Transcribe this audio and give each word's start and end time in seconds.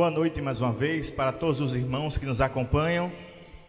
Boa 0.00 0.10
noite 0.10 0.40
mais 0.40 0.62
uma 0.62 0.72
vez 0.72 1.10
para 1.10 1.30
todos 1.30 1.60
os 1.60 1.76
irmãos 1.76 2.16
que 2.16 2.24
nos 2.24 2.40
acompanham. 2.40 3.12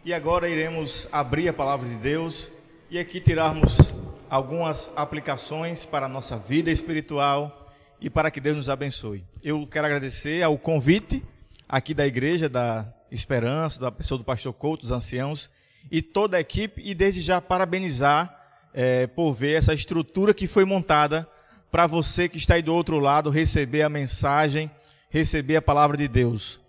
E 0.06 0.14
agora 0.14 0.48
iremos 0.48 1.06
abrir 1.12 1.50
a 1.50 1.54
palavra 1.54 1.90
de 1.90 1.96
Deus 1.96 2.50
e 2.90 2.98
aqui 2.98 3.20
tirarmos 3.20 3.94
algumas 4.30 4.90
aplicações 4.96 5.84
para 5.84 6.06
a 6.06 6.10
nossa 6.10 6.38
vida 6.38 6.72
espiritual 6.72 7.70
e 8.00 8.10
para 8.10 8.32
que 8.32 8.40
Deus 8.40 8.56
nos 8.56 8.70
abençoe. 8.70 9.26
Eu 9.44 9.68
quero 9.68 9.88
agradecer 9.88 10.42
ao 10.42 10.58
convite 10.58 11.22
aqui 11.68 11.94
da 11.94 12.08
igreja 12.08 12.48
da 12.48 12.88
Esperança, 13.12 13.82
da 13.82 13.92
pessoa 13.92 14.18
do 14.18 14.24
pastor 14.24 14.54
Couto, 14.54 14.84
dos 14.84 14.94
anciãos 14.94 15.50
e 15.92 16.02
toda 16.02 16.38
a 16.38 16.40
equipe 16.40 16.82
e 16.82 16.96
desde 16.96 17.20
já 17.20 17.42
parabenizar 17.42 18.34
é, 18.74 19.06
por 19.06 19.34
ver 19.34 19.58
essa 19.58 19.74
estrutura 19.74 20.34
que 20.34 20.48
foi 20.48 20.64
montada 20.64 21.28
para 21.70 21.86
você 21.88 22.30
que 22.30 22.38
está 22.38 22.54
aí 22.54 22.62
do 22.62 22.74
outro 22.74 23.00
lado 23.00 23.30
receber 23.30 23.82
a 23.82 23.90
mensagem, 23.90 24.72
receber 25.12 25.58
a 25.58 25.62
palavra 25.62 25.98
de 25.98 26.08
Deus. 26.08 26.60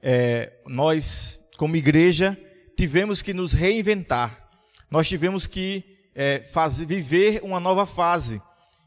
É, 0.00 0.52
nós, 0.66 1.40
como 1.58 1.76
igreja, 1.76 2.38
tivemos 2.76 3.20
que 3.20 3.34
nos 3.34 3.52
reinventar. 3.52 4.48
Nós 4.90 5.08
tivemos 5.08 5.46
que 5.46 5.84
é, 6.14 6.38
fazer, 6.40 6.86
viver 6.86 7.40
uma 7.42 7.60
nova 7.60 7.84
fase. 7.84 8.40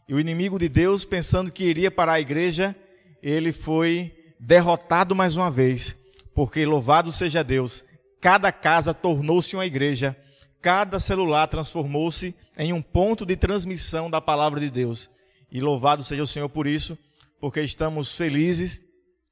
E 0.07 0.13
o 0.13 0.19
inimigo 0.19 0.57
de 0.57 0.69
Deus, 0.69 1.05
pensando 1.05 1.51
que 1.51 1.65
iria 1.65 1.91
para 1.91 2.13
a 2.13 2.19
igreja, 2.19 2.75
ele 3.21 3.51
foi 3.51 4.15
derrotado 4.39 5.13
mais 5.13 5.35
uma 5.35 5.51
vez. 5.51 5.95
Porque 6.33 6.65
louvado 6.65 7.11
seja 7.11 7.43
Deus, 7.43 7.83
cada 8.21 8.51
casa 8.51 8.93
tornou-se 8.93 9.55
uma 9.55 9.65
igreja, 9.65 10.15
cada 10.61 10.99
celular 10.99 11.47
transformou-se 11.47 12.33
em 12.57 12.71
um 12.71 12.81
ponto 12.81 13.25
de 13.25 13.35
transmissão 13.35 14.09
da 14.09 14.21
palavra 14.21 14.59
de 14.61 14.69
Deus. 14.69 15.09
E 15.51 15.59
louvado 15.59 16.01
seja 16.01 16.23
o 16.23 16.27
Senhor 16.27 16.47
por 16.47 16.65
isso, 16.65 16.97
porque 17.41 17.59
estamos 17.61 18.15
felizes 18.15 18.81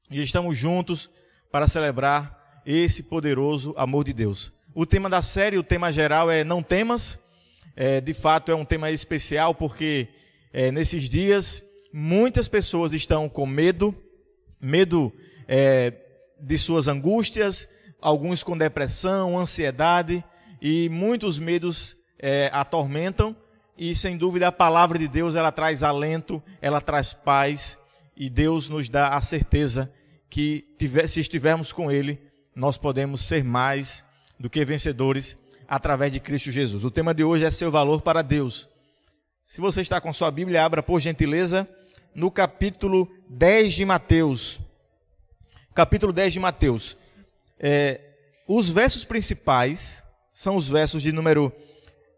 e 0.09 0.22
estamos 0.22 0.58
juntos 0.58 1.09
para 1.52 1.67
celebrar 1.67 2.61
esse 2.66 3.03
poderoso 3.03 3.73
amor 3.78 4.03
de 4.03 4.14
Deus. 4.14 4.52
O 4.73 4.86
tema 4.86 5.09
da 5.09 5.22
série, 5.22 5.58
o 5.58 5.64
tema 5.64 5.92
geral 5.92 6.30
é 6.30 6.44
Não 6.44 6.61
Temas. 6.61 7.20
É, 7.75 8.02
de 8.02 8.14
fato, 8.14 8.52
é 8.52 8.56
um 8.56 8.66
tema 8.66 8.92
especial 8.92 9.53
porque 9.53 10.08
é, 10.52 10.72
nesses 10.72 11.08
dias 11.08 11.64
muitas 11.94 12.47
pessoas 12.47 12.94
estão 12.94 13.30
com 13.30 13.45
medo, 13.45 13.95
medo 14.59 15.14
é, 15.47 15.94
de 16.39 16.58
suas 16.58 16.88
angústias, 16.88 17.67
alguns 18.02 18.44
com 18.44 18.58
depressão, 18.58 19.38
ansiedade 19.38 20.23
e 20.62 20.89
muitos 20.89 21.39
medos 21.39 21.95
é, 22.17 22.50
atormentam. 22.53 23.36
E 23.78 23.95
sem 23.95 24.17
dúvida 24.17 24.50
a 24.50 24.52
palavra 24.52 25.00
de 25.00 25.08
Deus 25.08 25.36
ela 25.36 25.52
traz 25.52 25.84
alento, 25.84 26.44
ela 26.62 26.81
traz 26.81 27.14
paz 27.14 27.78
e 28.16 28.30
Deus 28.30 28.67
nos 28.67 28.89
dá 28.89 29.16
a 29.16 29.22
certeza 29.22 29.91
que 30.30 30.66
tiver, 30.77 31.08
se 31.08 31.19
estivermos 31.19 31.72
com 31.73 31.91
Ele, 31.91 32.19
nós 32.55 32.77
podemos 32.77 33.22
ser 33.22 33.44
mais 33.44 34.05
do 34.39 34.49
que 34.49 34.63
vencedores 34.63 35.38
através 35.67 36.11
de 36.11 36.19
Cristo 36.19 36.52
Jesus. 36.52 36.83
O 36.85 36.91
tema 36.91 37.13
de 37.13 37.23
hoje 37.23 37.45
é 37.45 37.52
seu 37.52 37.72
valor 37.72 38.02
para 38.02 38.22
Deus. 38.22 38.69
Se 39.45 39.61
você 39.61 39.81
está 39.81 40.00
com 40.00 40.13
sua 40.13 40.30
Bíblia, 40.30 40.63
abra 40.63 40.83
por 40.83 41.00
gentileza 41.00 41.67
no 42.13 42.30
capítulo 42.30 43.09
10 43.30 43.73
de 43.73 43.85
Mateus. 43.85 44.59
Capítulo 45.73 46.13
10 46.13 46.33
de 46.33 46.39
Mateus. 46.39 46.97
É, 47.59 48.02
os 48.47 48.69
versos 48.69 49.03
principais 49.03 50.03
são 50.33 50.55
os 50.55 50.67
versos 50.67 51.02
de 51.02 51.11
número 51.11 51.52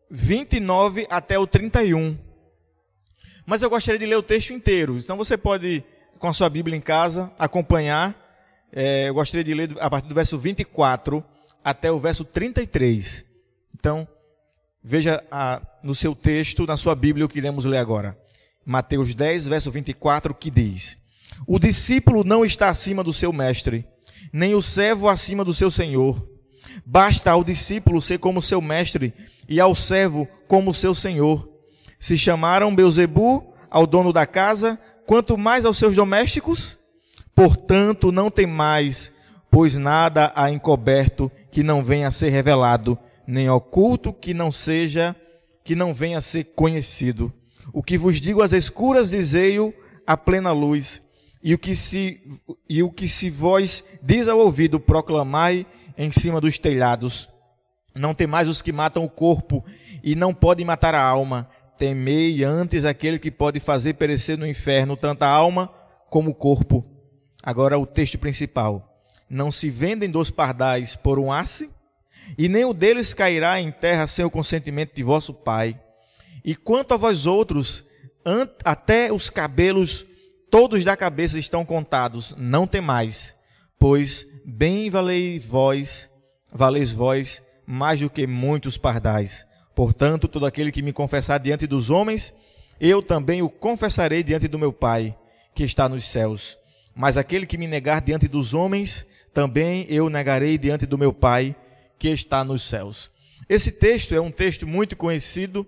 29 0.10 1.08
até 1.10 1.40
o 1.40 1.48
31. 1.48 2.18
Mas 3.46 3.62
eu 3.62 3.70
gostaria 3.70 4.00
de 4.00 4.06
ler 4.06 4.16
o 4.16 4.24
texto 4.24 4.52
inteiro. 4.54 4.98
Então 4.98 5.18
você 5.18 5.38
pode 5.38 5.84
com 6.22 6.28
a 6.28 6.34
sua 6.34 6.50
Bíblia 6.50 6.78
em 6.78 6.82
casa, 6.82 7.32
acompanhar. 7.38 8.16
É, 8.72 9.10
eu 9.10 9.16
gostaria 9.16 9.44
de 9.44 9.56
ler 9.56 9.76
a 9.80 9.90
partir 9.90 10.08
do 10.08 10.14
verso 10.14 10.38
24 10.38 11.26
até 11.64 11.92
o 11.92 11.98
verso 11.98 12.24
33. 12.24 13.26
Então, 13.74 14.08
veja 14.84 15.24
a, 15.32 15.60
no 15.82 15.96
seu 15.96 16.14
texto, 16.14 16.68
na 16.68 16.78
sua 16.78 16.94
Bíblia, 16.94 17.26
o 17.26 17.28
que 17.28 17.40
iremos 17.40 17.66
ler 17.66 17.80
agora. 17.80 18.16
Mateus 18.64 19.16
10, 19.16 19.48
verso 19.48 19.72
24, 19.72 20.36
que 20.36 20.52
diz: 20.52 20.96
O 21.48 21.58
discípulo 21.58 22.24
não 22.24 22.46
está 22.46 22.70
acima 22.70 23.04
do 23.04 23.12
seu 23.12 23.34
mestre, 23.34 23.84
nem 24.32 24.54
o 24.54 24.62
servo 24.62 25.10
acima 25.10 25.44
do 25.44 25.56
seu 25.56 25.72
senhor. 25.72 26.30
Basta 26.86 27.32
ao 27.32 27.44
discípulo 27.44 28.00
ser 28.00 28.20
como 28.20 28.44
seu 28.44 28.62
mestre 28.62 29.12
e 29.50 29.60
ao 29.60 29.74
servo 29.74 30.28
como 30.48 30.72
seu 30.72 30.94
senhor. 30.94 31.50
Se 32.00 32.16
chamaram 32.16 32.76
Beuzebu 32.76 33.56
ao 33.72 33.88
dono 33.88 34.14
da 34.14 34.28
casa, 34.28 34.80
quanto 35.12 35.38
mais 35.38 35.66
aos 35.66 35.78
seus 35.78 35.94
domésticos. 35.94 36.78
Portanto, 37.36 38.14
não 38.14 38.32
tem 38.32 38.48
mais, 38.48 39.12
pois 39.52 39.78
nada 39.78 40.32
há 40.34 40.50
encoberto 40.50 41.30
que 41.52 41.62
não 41.64 41.84
venha 41.84 42.08
a 42.08 42.12
ser 42.12 42.30
revelado, 42.30 42.98
nem 43.28 43.50
oculto 43.50 44.14
que 44.14 44.34
não 44.34 44.54
seja, 44.54 45.14
que 45.66 45.76
não 45.76 45.94
venha 45.94 46.20
a 46.20 46.22
ser 46.22 46.46
conhecido. 46.56 47.30
O 47.74 47.84
que 47.84 47.98
vos 47.98 48.22
digo 48.22 48.42
às 48.42 48.54
escuras, 48.54 49.12
dizei-o 49.12 49.74
à 50.08 50.16
plena 50.16 50.54
luz. 50.54 51.02
E 51.44 51.54
o 51.54 51.58
que 51.58 51.76
se 51.76 52.22
e 52.70 52.82
o 52.82 52.90
que 52.90 53.06
se 53.06 53.30
vós 53.30 53.84
diz 54.02 54.30
ao 54.30 54.40
ouvido, 54.40 54.80
proclamai 54.80 55.66
em 55.98 56.10
cima 56.10 56.40
dos 56.40 56.58
telhados. 56.58 57.28
Não 57.94 58.14
tem 58.14 58.28
mais 58.28 58.48
os 58.48 58.62
que 58.62 58.72
matam 58.72 59.04
o 59.04 59.10
corpo 59.10 59.62
e 60.02 60.16
não 60.16 60.34
podem 60.34 60.66
matar 60.66 60.96
a 60.96 61.04
alma 61.04 61.50
temei 61.78 62.44
antes 62.44 62.86
aquele 62.86 63.18
que 63.20 63.32
pode 63.32 63.60
fazer 63.60 63.94
perecer 63.96 64.38
no 64.38 64.48
inferno 64.48 64.96
tanto 64.96 65.24
a 65.24 65.28
alma 65.28 65.74
como 66.10 66.32
o 66.32 66.36
corpo. 66.36 66.86
Agora 67.42 67.78
o 67.78 67.86
texto 67.86 68.18
principal. 68.18 69.06
Não 69.30 69.52
se 69.52 69.70
vendem 69.70 70.10
dois 70.10 70.30
pardais 70.30 70.96
por 70.96 71.18
um 71.18 71.32
asse, 71.32 71.70
e 72.38 72.48
nem 72.48 72.66
o 72.66 72.74
deles 72.74 73.14
cairá 73.14 73.60
em 73.60 73.72
terra 73.72 74.06
sem 74.08 74.24
o 74.24 74.30
consentimento 74.30 74.94
de 74.94 75.04
vosso 75.04 75.34
Pai. 75.34 75.80
E 76.44 76.56
quanto 76.56 76.94
a 76.94 76.98
vós 76.98 77.26
outros, 77.26 77.86
até 78.64 79.12
os 79.12 79.30
cabelos 79.30 80.06
todos 80.50 80.84
da 80.84 80.98
cabeça 80.98 81.40
estão 81.40 81.64
contados, 81.64 82.36
não 82.38 82.68
temais, 82.68 83.34
pois 83.80 84.28
bem 84.46 84.90
valei 84.90 85.40
vós, 85.40 86.12
valeis 86.52 86.92
vós 86.92 87.42
mais 87.66 88.02
do 88.02 88.10
que 88.10 88.28
muitos 88.28 88.78
pardais. 88.78 89.48
Portanto, 89.76 90.28
todo 90.28 90.46
aquele 90.46 90.72
que 90.72 90.82
me 90.82 90.94
confessar 90.94 91.40
diante 91.40 91.66
dos 91.66 91.90
homens, 91.90 92.34
eu 92.80 93.02
também 93.02 93.42
o 93.42 93.50
confessarei 93.50 94.24
diante 94.24 94.48
do 94.48 94.60
meu 94.60 94.74
Pai, 94.74 95.16
que 95.56 95.64
está 95.64 95.88
nos 95.88 96.06
céus. 96.06 96.58
Mas 96.96 97.18
aquele 97.18 97.46
que 97.46 97.58
me 97.58 97.68
negar 97.68 98.02
diante 98.02 98.28
dos 98.28 98.54
homens, 98.54 99.06
também 99.34 99.86
eu 99.88 100.10
negarei 100.10 100.58
diante 100.58 100.86
do 100.86 100.98
meu 100.98 101.14
Pai, 101.14 101.56
que 101.98 102.10
está 102.10 102.44
nos 102.44 102.64
céus. 102.64 103.10
Esse 103.48 103.72
texto 103.72 104.14
é 104.14 104.20
um 104.22 104.32
texto 104.32 104.68
muito 104.68 104.96
conhecido 104.96 105.66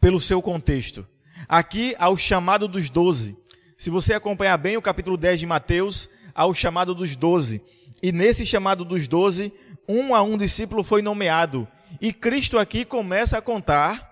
pelo 0.00 0.20
seu 0.20 0.40
contexto. 0.40 1.06
Aqui, 1.48 1.94
ao 1.98 2.16
chamado 2.16 2.66
dos 2.66 2.90
doze. 2.90 3.36
Se 3.76 3.90
você 3.90 4.14
acompanhar 4.14 4.56
bem 4.56 4.76
o 4.76 4.82
capítulo 4.82 5.16
10 5.16 5.40
de 5.40 5.46
Mateus, 5.46 6.08
ao 6.34 6.54
chamado 6.54 6.94
dos 6.94 7.16
doze. 7.16 7.62
E 8.02 8.12
nesse 8.12 8.46
chamado 8.46 8.84
dos 8.84 9.06
doze, 9.06 9.52
um 9.88 10.14
a 10.14 10.22
um 10.22 10.38
discípulo 10.38 10.82
foi 10.82 11.02
nomeado 11.02 11.68
e 12.00 12.12
Cristo 12.12 12.58
aqui 12.58 12.84
começa 12.84 13.38
a 13.38 13.42
contar 13.42 14.10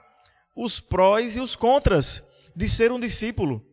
os 0.54 0.80
prós 0.80 1.36
e 1.36 1.40
os 1.40 1.54
contras 1.54 2.22
de 2.54 2.68
ser 2.68 2.90
um 2.90 2.98
discípulo. 2.98 3.64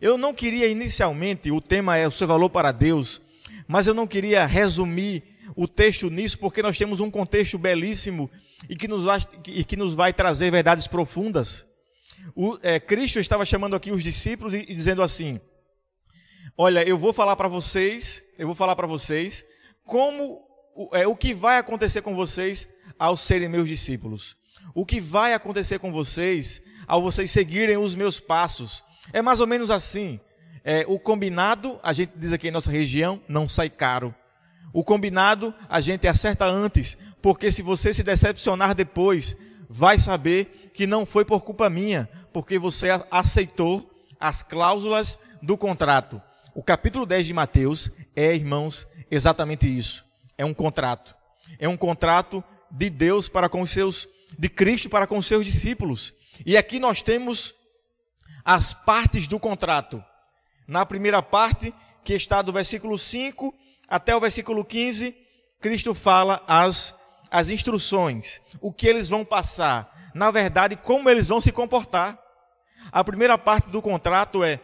Eu 0.00 0.18
não 0.18 0.34
queria 0.34 0.66
inicialmente, 0.68 1.50
o 1.50 1.60
tema 1.60 1.96
é 1.96 2.06
o 2.06 2.10
seu 2.10 2.26
valor 2.26 2.50
para 2.50 2.72
Deus, 2.72 3.22
mas 3.66 3.86
eu 3.86 3.94
não 3.94 4.06
queria 4.06 4.44
resumir 4.44 5.22
o 5.56 5.66
texto 5.68 6.10
nisso, 6.10 6.38
porque 6.38 6.62
nós 6.62 6.76
temos 6.76 7.00
um 7.00 7.10
contexto 7.10 7.56
belíssimo 7.56 8.30
e 8.68 8.76
que 8.76 8.88
nos 8.88 9.04
vai, 9.04 9.20
e 9.46 9.64
que 9.64 9.76
nos 9.76 9.94
vai 9.94 10.12
trazer 10.12 10.50
verdades 10.50 10.86
profundas. 10.86 11.66
O, 12.34 12.58
é, 12.62 12.80
Cristo 12.80 13.18
estava 13.18 13.44
chamando 13.44 13.76
aqui 13.76 13.90
os 13.90 14.02
discípulos 14.02 14.54
e, 14.54 14.66
e 14.68 14.74
dizendo 14.74 15.02
assim: 15.02 15.40
Olha, 16.56 16.86
eu 16.86 16.96
vou 16.96 17.12
falar 17.12 17.36
para 17.36 17.48
vocês, 17.48 18.22
eu 18.38 18.46
vou 18.46 18.54
falar 18.54 18.76
para 18.76 18.86
vocês 18.86 19.44
como 19.84 20.40
é, 20.92 21.06
o 21.06 21.16
que 21.16 21.34
vai 21.34 21.58
acontecer 21.58 22.02
com 22.02 22.14
vocês 22.14 22.68
ao 23.04 23.16
serem 23.16 23.48
meus 23.48 23.68
discípulos. 23.68 24.36
O 24.74 24.86
que 24.86 25.00
vai 25.00 25.34
acontecer 25.34 25.78
com 25.78 25.92
vocês 25.92 26.62
ao 26.86 27.02
vocês 27.02 27.30
seguirem 27.30 27.76
os 27.76 27.94
meus 27.94 28.18
passos? 28.18 28.82
É 29.12 29.20
mais 29.20 29.40
ou 29.40 29.46
menos 29.46 29.70
assim. 29.70 30.18
É, 30.64 30.84
o 30.88 30.98
combinado, 30.98 31.78
a 31.82 31.92
gente 31.92 32.12
diz 32.16 32.32
aqui 32.32 32.48
em 32.48 32.50
nossa 32.50 32.70
região, 32.70 33.20
não 33.28 33.46
sai 33.46 33.68
caro. 33.68 34.14
O 34.72 34.82
combinado, 34.82 35.54
a 35.68 35.80
gente 35.80 36.08
acerta 36.08 36.46
antes, 36.46 36.96
porque 37.20 37.52
se 37.52 37.60
você 37.60 37.92
se 37.92 38.02
decepcionar 38.02 38.74
depois, 38.74 39.36
vai 39.68 39.98
saber 39.98 40.70
que 40.72 40.86
não 40.86 41.04
foi 41.04 41.24
por 41.24 41.42
culpa 41.42 41.68
minha, 41.68 42.08
porque 42.32 42.58
você 42.58 42.88
aceitou 43.10 43.88
as 44.18 44.42
cláusulas 44.42 45.18
do 45.42 45.58
contrato. 45.58 46.20
O 46.54 46.62
capítulo 46.62 47.04
10 47.04 47.26
de 47.26 47.34
Mateus 47.34 47.90
é, 48.16 48.34
irmãos, 48.34 48.86
exatamente 49.10 49.68
isso. 49.68 50.04
É 50.38 50.44
um 50.44 50.54
contrato. 50.54 51.14
É 51.58 51.68
um 51.68 51.76
contrato 51.76 52.42
de 52.70 52.90
Deus 52.90 53.28
para 53.28 53.48
com 53.48 53.62
os 53.62 53.70
seus, 53.70 54.08
de 54.38 54.48
Cristo 54.48 54.88
para 54.88 55.06
com 55.06 55.18
os 55.18 55.26
seus 55.26 55.44
discípulos. 55.44 56.12
E 56.44 56.56
aqui 56.56 56.78
nós 56.78 57.02
temos 57.02 57.54
as 58.44 58.72
partes 58.72 59.26
do 59.26 59.38
contrato. 59.38 60.02
Na 60.66 60.84
primeira 60.84 61.22
parte, 61.22 61.74
que 62.04 62.14
está 62.14 62.42
do 62.42 62.52
versículo 62.52 62.98
5 62.98 63.54
até 63.88 64.14
o 64.14 64.20
versículo 64.20 64.64
15, 64.64 65.16
Cristo 65.60 65.94
fala 65.94 66.42
as, 66.46 66.94
as 67.30 67.48
instruções, 67.48 68.40
o 68.60 68.72
que 68.72 68.86
eles 68.86 69.08
vão 69.08 69.24
passar, 69.24 70.10
na 70.14 70.30
verdade, 70.30 70.76
como 70.76 71.08
eles 71.08 71.28
vão 71.28 71.40
se 71.40 71.50
comportar. 71.50 72.18
A 72.92 73.02
primeira 73.02 73.38
parte 73.38 73.70
do 73.70 73.80
contrato 73.80 74.44
é 74.44 74.60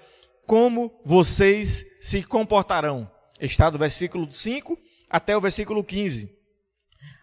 como 0.47 0.93
vocês 1.05 1.85
se 2.01 2.23
comportarão. 2.23 3.11
Está 3.41 3.71
do 3.71 3.79
versículo 3.79 4.31
5 4.31 4.79
até 5.09 5.37
o 5.37 5.41
versículo 5.41 5.83
15. 5.83 6.40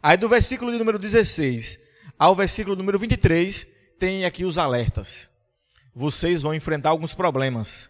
Aí 0.02 0.18
do 0.18 0.30
versículo 0.30 0.72
de 0.72 0.78
número 0.78 1.00
16 1.00 1.88
ao 2.20 2.36
versículo 2.36 2.76
número 2.76 2.98
23, 2.98 3.68
tem 4.00 4.26
aqui 4.26 4.44
os 4.44 4.58
alertas. 4.58 5.30
Vocês 5.94 6.42
vão 6.42 6.54
enfrentar 6.54 6.90
alguns 6.90 7.14
problemas. 7.14 7.90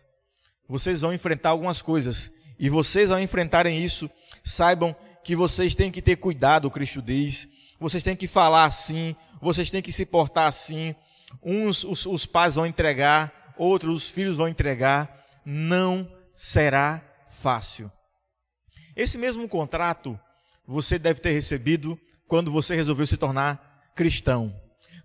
Vocês 0.68 1.00
vão 1.00 1.14
enfrentar 1.14 1.50
algumas 1.50 1.82
coisas. 1.82 2.30
E 2.60 2.70
vocês, 2.70 3.10
ao 3.10 3.22
enfrentarem 3.22 3.82
isso, 3.82 4.10
saibam 4.44 4.96
que 5.24 5.36
vocês 5.36 5.76
têm 5.76 5.92
que 5.92 6.02
ter 6.02 6.18
cuidado, 6.18 6.70
Cristo 6.70 7.02
diz. 7.02 7.48
Vocês 7.80 8.04
têm 8.04 8.16
que 8.16 8.28
falar 8.28 8.66
assim, 8.66 9.16
vocês 9.42 9.70
têm 9.70 9.82
que 9.82 9.94
se 9.94 10.06
portar 10.06 10.48
assim. 10.48 10.94
Uns 11.42 11.84
os, 11.84 12.06
os 12.06 12.26
pais 12.26 12.56
vão 12.56 12.66
entregar, 12.66 13.54
outros 13.58 14.04
os 14.04 14.10
filhos 14.10 14.38
vão 14.38 14.48
entregar. 14.48 15.26
Não 15.46 16.10
será 16.36 17.02
fácil. 17.26 17.90
Esse 18.96 19.18
mesmo 19.18 19.48
contrato 19.48 20.20
você 20.68 21.00
deve 21.00 21.22
ter 21.22 21.32
recebido 21.32 21.98
quando 22.28 22.52
você 22.52 22.76
resolveu 22.76 23.08
se 23.08 23.16
tornar 23.16 23.92
cristão. 23.96 24.54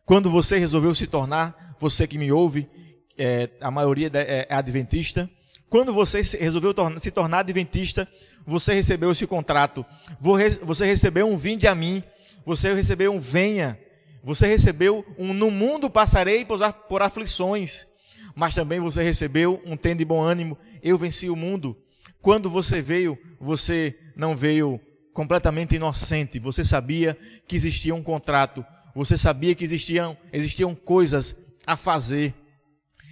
Quando 0.04 0.28
você 0.28 0.58
resolveu 0.58 0.94
se 0.94 1.06
tornar, 1.06 1.76
você 1.78 2.06
que 2.06 2.18
me 2.18 2.32
ouve, 2.32 2.68
é, 3.16 3.48
a 3.60 3.70
maioria 3.70 4.10
é, 4.12 4.46
é 4.50 4.54
adventista. 4.54 5.30
Quando 5.70 5.92
você 5.92 6.20
resolveu 6.36 6.74
se 7.00 7.10
tornar 7.10 7.38
adventista, 7.38 8.06
você 8.44 8.74
recebeu 8.74 9.12
esse 9.12 9.26
contrato. 9.26 9.86
Você 10.20 10.84
recebeu 10.84 11.26
um 11.28 11.36
vinde 11.36 11.66
a 11.66 11.74
mim. 11.74 12.02
Você 12.44 12.74
recebeu 12.74 13.12
um 13.12 13.20
venha. 13.20 13.78
Você 14.22 14.46
recebeu 14.46 15.06
um 15.16 15.32
no 15.32 15.50
mundo 15.50 15.88
passarei 15.88 16.44
por 16.88 17.00
aflições. 17.02 17.86
Mas 18.34 18.54
também 18.54 18.80
você 18.80 19.02
recebeu 19.02 19.62
um 19.64 19.76
tende 19.76 20.04
bom 20.04 20.20
ânimo. 20.20 20.58
Eu 20.82 20.98
venci 20.98 21.30
o 21.30 21.36
mundo. 21.36 21.76
Quando 22.20 22.50
você 22.50 22.82
veio, 22.82 23.18
você 23.40 23.96
não 24.14 24.34
veio 24.34 24.80
completamente 25.12 25.76
inocente. 25.76 26.38
Você 26.38 26.64
sabia 26.64 27.16
que 27.46 27.56
existia 27.56 27.94
um 27.94 28.02
contrato. 28.02 28.64
Você 28.94 29.16
sabia 29.16 29.54
que 29.54 29.64
existiam, 29.64 30.16
existiam 30.32 30.74
coisas 30.74 31.36
a 31.66 31.76
fazer. 31.76 32.34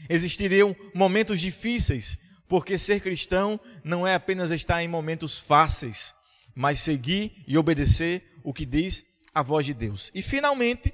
Existiriam 0.09 0.75
momentos 0.95 1.41
difíceis, 1.41 2.19
porque 2.49 2.77
ser 2.77 3.01
cristão 3.01 3.61
não 3.85 4.07
é 4.07 4.15
apenas 4.15 4.51
estar 4.51 4.83
em 4.83 4.89
momentos 4.89 5.39
fáceis, 5.39 6.13
mas 6.55 6.81
seguir 6.81 7.45
e 7.47 7.57
obedecer 7.57 8.25
o 8.43 8.53
que 8.53 8.67
diz 8.67 9.05
a 9.33 9.43
voz 9.43 9.65
de 9.65 9.73
Deus. 9.73 10.11
E 10.15 10.21
finalmente, 10.21 10.93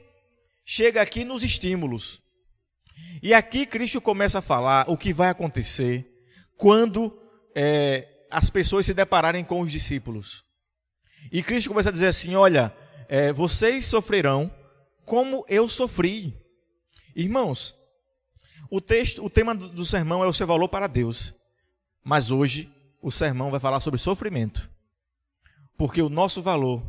chega 0.65 1.01
aqui 1.01 1.25
nos 1.25 1.43
estímulos. 1.43 2.21
E 3.23 3.33
aqui 3.33 3.65
Cristo 3.65 4.01
começa 4.01 4.41
a 4.41 4.43
falar 4.43 4.89
o 4.89 4.97
que 4.97 5.13
vai 5.13 5.31
acontecer 5.31 6.07
quando 6.57 7.17
é, 7.55 8.07
as 8.31 8.51
pessoas 8.51 8.85
se 8.85 8.93
depararem 8.93 9.45
com 9.45 9.61
os 9.61 9.73
discípulos. 9.73 10.46
E 11.37 11.43
Cristo 11.43 11.69
começa 11.69 11.91
a 11.91 11.93
dizer 11.93 12.07
assim: 12.07 12.35
Olha, 12.35 12.75
é, 13.11 13.31
vocês 13.31 13.85
sofrerão 13.85 14.51
como 15.05 15.45
eu 15.47 15.69
sofri. 15.69 16.35
Irmãos, 17.15 17.75
o 18.71 18.81
texto, 18.81 19.23
o 19.23 19.29
tema 19.29 19.55
do, 19.55 19.69
do 19.69 19.85
sermão 19.85 20.25
é 20.25 20.27
o 20.27 20.33
seu 20.33 20.47
valor 20.47 20.67
para 20.71 20.87
Deus. 20.87 21.35
Mas 22.03 22.31
hoje 22.31 22.73
o 23.03 23.11
sermão 23.11 23.51
vai 23.51 23.61
falar 23.61 23.81
sobre 23.81 24.01
sofrimento. 24.01 24.71
Porque 25.77 26.01
o 26.01 26.09
nosso 26.09 26.41
valor 26.41 26.83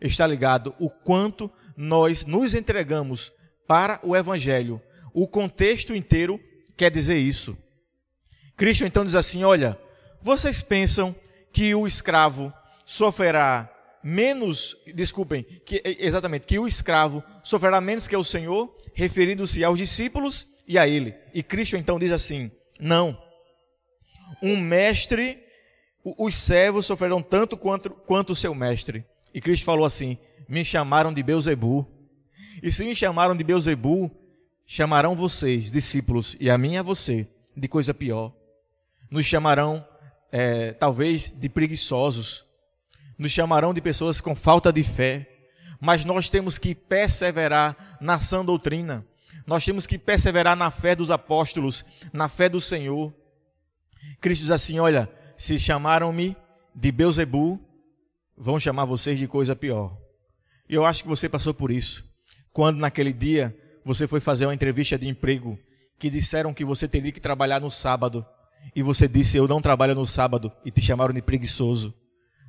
está 0.00 0.26
ligado 0.26 0.74
o 0.80 0.90
quanto 0.90 1.48
nós 1.76 2.24
nos 2.24 2.54
entregamos 2.54 3.32
para 3.68 4.00
o 4.02 4.16
evangelho. 4.16 4.82
O 5.14 5.28
contexto 5.28 5.94
inteiro 5.94 6.40
quer 6.76 6.90
dizer 6.90 7.18
isso. 7.18 7.56
Cristo 8.56 8.84
então 8.84 9.04
diz 9.04 9.14
assim: 9.14 9.44
Olha, 9.44 9.78
vocês 10.20 10.60
pensam 10.60 11.14
que 11.52 11.72
o 11.72 11.86
escravo 11.86 12.52
sofrerá 12.84 13.71
menos, 14.02 14.76
desculpem, 14.94 15.44
que, 15.64 15.82
exatamente, 15.98 16.46
que 16.46 16.58
o 16.58 16.66
escravo 16.66 17.22
sofrerá 17.42 17.80
menos 17.80 18.08
que 18.08 18.16
o 18.16 18.24
Senhor, 18.24 18.74
referindo-se 18.94 19.62
aos 19.62 19.78
discípulos 19.78 20.46
e 20.66 20.78
a 20.78 20.88
ele. 20.88 21.14
E 21.32 21.42
Cristo 21.42 21.76
então 21.76 21.98
diz 21.98 22.12
assim: 22.12 22.50
Não. 22.80 23.16
Um 24.42 24.56
mestre, 24.56 25.38
os 26.04 26.34
servos 26.34 26.86
sofrerão 26.86 27.22
tanto 27.22 27.56
quanto, 27.56 27.90
quanto 27.90 28.30
o 28.30 28.36
seu 28.36 28.54
mestre. 28.54 29.04
E 29.32 29.40
Cristo 29.40 29.64
falou 29.64 29.84
assim: 29.84 30.18
Me 30.48 30.64
chamaram 30.64 31.12
de 31.12 31.22
Beuzebu. 31.22 31.86
E 32.62 32.70
se 32.70 32.84
me 32.84 32.94
chamaram 32.94 33.36
de 33.36 33.44
Beuzebu, 33.44 34.10
chamarão 34.66 35.14
vocês, 35.14 35.70
discípulos, 35.70 36.36
e 36.38 36.48
a 36.48 36.56
mim 36.56 36.74
e 36.74 36.78
a 36.78 36.82
você, 36.82 37.26
de 37.56 37.68
coisa 37.68 37.92
pior. 37.92 38.32
Nos 39.10 39.26
chamarão 39.26 39.86
é, 40.30 40.72
talvez 40.72 41.30
de 41.30 41.48
preguiçosos, 41.48 42.44
nos 43.22 43.30
chamarão 43.30 43.72
de 43.72 43.80
pessoas 43.80 44.20
com 44.20 44.34
falta 44.34 44.72
de 44.72 44.82
fé, 44.82 45.28
mas 45.80 46.04
nós 46.04 46.28
temos 46.28 46.58
que 46.58 46.74
perseverar 46.74 47.96
na 48.00 48.18
sã 48.18 48.44
doutrina, 48.44 49.06
nós 49.46 49.64
temos 49.64 49.86
que 49.86 49.96
perseverar 49.96 50.56
na 50.56 50.70
fé 50.72 50.96
dos 50.96 51.10
apóstolos, 51.10 51.84
na 52.12 52.28
fé 52.28 52.48
do 52.48 52.60
Senhor. 52.60 53.14
Cristo 54.20 54.42
diz 54.42 54.50
assim: 54.50 54.80
Olha, 54.80 55.08
se 55.36 55.56
chamaram-me 55.56 56.36
de 56.74 56.90
Beuzebu, 56.90 57.60
vão 58.36 58.58
chamar 58.58 58.84
vocês 58.86 59.18
de 59.18 59.28
coisa 59.28 59.54
pior. 59.54 59.96
E 60.68 60.74
eu 60.74 60.84
acho 60.84 61.02
que 61.02 61.08
você 61.08 61.28
passou 61.28 61.54
por 61.54 61.70
isso. 61.70 62.04
Quando 62.52 62.78
naquele 62.78 63.12
dia 63.12 63.56
você 63.84 64.06
foi 64.06 64.20
fazer 64.20 64.46
uma 64.46 64.54
entrevista 64.54 64.98
de 64.98 65.08
emprego, 65.08 65.58
que 65.98 66.10
disseram 66.10 66.52
que 66.52 66.64
você 66.64 66.88
teria 66.88 67.12
que 67.12 67.20
trabalhar 67.20 67.60
no 67.60 67.70
sábado, 67.70 68.26
e 68.74 68.82
você 68.82 69.06
disse 69.06 69.36
eu 69.36 69.46
não 69.46 69.60
trabalho 69.60 69.94
no 69.94 70.06
sábado 70.06 70.50
e 70.64 70.70
te 70.70 70.80
chamaram 70.80 71.14
de 71.14 71.22
preguiçoso. 71.22 71.94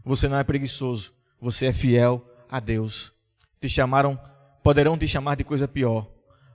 Você 0.03 0.27
não 0.27 0.37
é 0.37 0.43
preguiçoso, 0.43 1.13
você 1.39 1.67
é 1.67 1.73
fiel 1.73 2.25
a 2.49 2.59
Deus. 2.59 3.13
Te 3.59 3.69
chamaram, 3.69 4.19
poderão 4.63 4.97
te 4.97 5.07
chamar 5.07 5.35
de 5.35 5.43
coisa 5.43 5.67
pior, 5.67 6.09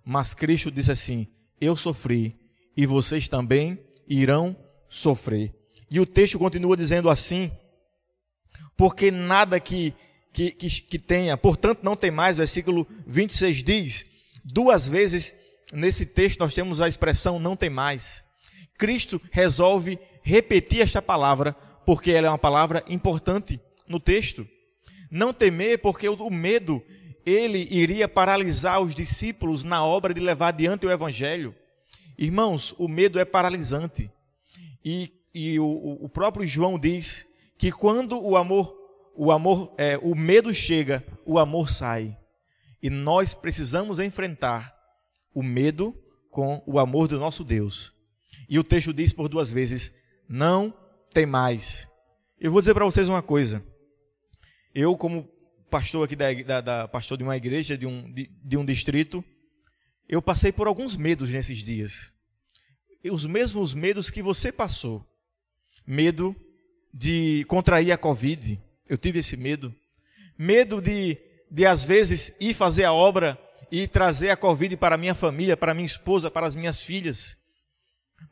mas 0.04 0.34
Cristo 0.34 0.70
disse 0.70 0.92
assim: 0.92 1.26
Eu 1.60 1.76
sofri 1.76 2.38
e 2.76 2.86
vocês 2.86 3.28
também 3.28 3.78
irão 4.06 4.56
sofrer. 4.88 5.54
E 5.90 5.98
o 6.00 6.06
texto 6.06 6.38
continua 6.38 6.76
dizendo 6.76 7.08
assim: 7.08 7.50
Porque 8.76 9.10
nada 9.10 9.58
que 9.58 9.94
que, 10.32 10.50
que, 10.52 10.68
que 10.68 10.98
tenha, 10.98 11.36
portanto 11.36 11.80
não 11.82 11.96
tem 11.96 12.10
mais, 12.12 12.36
versículo 12.36 12.86
26 13.06 13.64
diz, 13.64 14.06
duas 14.44 14.86
vezes 14.86 15.34
nesse 15.72 16.06
texto 16.06 16.38
nós 16.38 16.54
temos 16.54 16.80
a 16.80 16.86
expressão 16.86 17.40
não 17.40 17.56
tem 17.56 17.68
mais. 17.68 18.22
Cristo 18.78 19.20
resolve 19.32 19.98
repetir 20.22 20.80
esta 20.80 21.02
palavra 21.02 21.56
porque 21.88 22.10
ela 22.10 22.26
é 22.26 22.30
uma 22.30 22.36
palavra 22.36 22.84
importante 22.86 23.58
no 23.86 23.98
texto. 23.98 24.46
Não 25.10 25.32
temer 25.32 25.78
porque 25.78 26.06
o 26.06 26.28
medo 26.28 26.82
ele 27.24 27.66
iria 27.70 28.06
paralisar 28.06 28.82
os 28.82 28.94
discípulos 28.94 29.64
na 29.64 29.82
obra 29.82 30.12
de 30.12 30.20
levar 30.20 30.48
adiante 30.48 30.84
o 30.84 30.90
evangelho. 30.90 31.54
Irmãos, 32.18 32.74
o 32.76 32.88
medo 32.88 33.18
é 33.18 33.24
paralisante. 33.24 34.10
E, 34.84 35.10
e 35.32 35.58
o, 35.58 35.96
o 36.02 36.10
próprio 36.10 36.46
João 36.46 36.78
diz 36.78 37.26
que 37.56 37.72
quando 37.72 38.22
o 38.22 38.36
amor, 38.36 38.76
o 39.16 39.32
amor, 39.32 39.72
é, 39.78 39.96
o 39.96 40.14
medo 40.14 40.52
chega, 40.52 41.02
o 41.24 41.38
amor 41.38 41.70
sai. 41.70 42.18
E 42.82 42.90
nós 42.90 43.32
precisamos 43.32 43.98
enfrentar 43.98 44.76
o 45.32 45.42
medo 45.42 45.96
com 46.30 46.62
o 46.66 46.78
amor 46.78 47.08
do 47.08 47.18
nosso 47.18 47.42
Deus. 47.42 47.94
E 48.46 48.58
o 48.58 48.62
texto 48.62 48.92
diz 48.92 49.10
por 49.10 49.26
duas 49.26 49.50
vezes: 49.50 49.90
não 50.28 50.74
tem 51.12 51.26
mais. 51.26 51.88
Eu 52.40 52.50
vou 52.52 52.60
dizer 52.60 52.74
para 52.74 52.84
vocês 52.84 53.08
uma 53.08 53.22
coisa. 53.22 53.64
Eu, 54.74 54.96
como 54.96 55.28
pastor 55.70 56.04
aqui 56.04 56.16
da, 56.16 56.32
da, 56.32 56.60
da 56.60 56.88
pastor 56.88 57.18
de 57.18 57.24
uma 57.24 57.36
igreja, 57.36 57.76
de 57.76 57.86
um, 57.86 58.12
de, 58.12 58.30
de 58.44 58.56
um 58.56 58.64
distrito, 58.64 59.24
eu 60.08 60.22
passei 60.22 60.50
por 60.50 60.66
alguns 60.66 60.96
medos 60.96 61.30
nesses 61.30 61.62
dias. 61.62 62.12
Os 63.04 63.26
mesmos 63.26 63.74
medos 63.74 64.10
que 64.10 64.22
você 64.22 64.50
passou. 64.50 65.06
Medo 65.86 66.34
de 66.92 67.44
contrair 67.48 67.92
a 67.92 67.98
Covid. 67.98 68.60
Eu 68.88 68.96
tive 68.96 69.18
esse 69.18 69.36
medo. 69.36 69.74
Medo 70.36 70.80
de, 70.80 71.18
de 71.50 71.66
às 71.66 71.82
vezes, 71.82 72.32
ir 72.40 72.54
fazer 72.54 72.84
a 72.84 72.92
obra 72.92 73.38
e 73.70 73.86
trazer 73.86 74.30
a 74.30 74.36
Covid 74.36 74.76
para 74.76 74.96
minha 74.96 75.14
família, 75.14 75.56
para 75.56 75.74
minha 75.74 75.86
esposa, 75.86 76.30
para 76.30 76.46
as 76.46 76.54
minhas 76.54 76.80
filhas. 76.80 77.36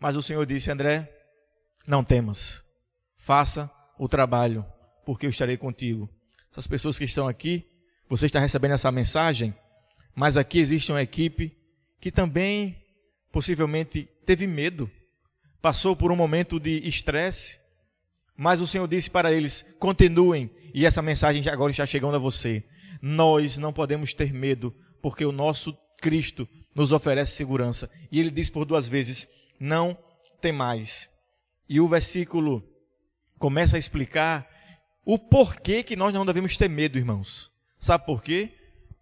Mas 0.00 0.16
o 0.16 0.22
Senhor 0.22 0.44
disse: 0.46 0.70
André, 0.70 1.10
não 1.86 2.02
temas, 2.02 2.62
faça 3.26 3.68
o 3.98 4.06
trabalho, 4.06 4.64
porque 5.04 5.26
eu 5.26 5.30
estarei 5.30 5.56
contigo. 5.56 6.08
Essas 6.48 6.68
pessoas 6.68 6.96
que 6.96 7.04
estão 7.04 7.26
aqui, 7.26 7.66
você 8.08 8.26
está 8.26 8.38
recebendo 8.38 8.74
essa 8.74 8.92
mensagem, 8.92 9.52
mas 10.14 10.36
aqui 10.36 10.60
existe 10.60 10.92
uma 10.92 11.02
equipe 11.02 11.52
que 12.00 12.12
também 12.12 12.80
possivelmente 13.32 14.08
teve 14.24 14.46
medo, 14.46 14.88
passou 15.60 15.96
por 15.96 16.12
um 16.12 16.16
momento 16.16 16.60
de 16.60 16.88
estresse, 16.88 17.58
Mas 18.36 18.60
o 18.60 18.66
Senhor 18.66 18.86
disse 18.86 19.08
para 19.08 19.32
eles: 19.32 19.64
continuem, 19.78 20.50
e 20.74 20.84
essa 20.84 21.00
mensagem 21.00 21.42
agora 21.48 21.70
está 21.70 21.86
chegando 21.86 22.16
a 22.16 22.20
você. 22.20 22.62
Nós 23.00 23.56
não 23.56 23.72
podemos 23.72 24.12
ter 24.12 24.32
medo, 24.32 24.74
porque 25.00 25.24
o 25.24 25.32
nosso 25.32 25.74
Cristo 26.00 26.46
nos 26.74 26.92
oferece 26.92 27.32
segurança. 27.32 27.90
E 28.12 28.20
ele 28.20 28.30
diz 28.30 28.50
por 28.50 28.64
duas 28.66 28.86
vezes: 28.86 29.26
não 29.58 29.96
tem 30.40 30.52
mais. 30.52 31.08
E 31.68 31.80
o 31.80 31.88
versículo 31.88 32.62
começa 33.38 33.76
a 33.76 33.78
explicar 33.78 34.48
o 35.04 35.18
porquê 35.18 35.82
que 35.82 35.96
nós 35.96 36.12
não 36.12 36.26
devemos 36.26 36.56
ter 36.56 36.68
medo, 36.68 36.98
irmãos. 36.98 37.52
Sabe 37.78 38.04
por 38.06 38.22
quê? 38.22 38.52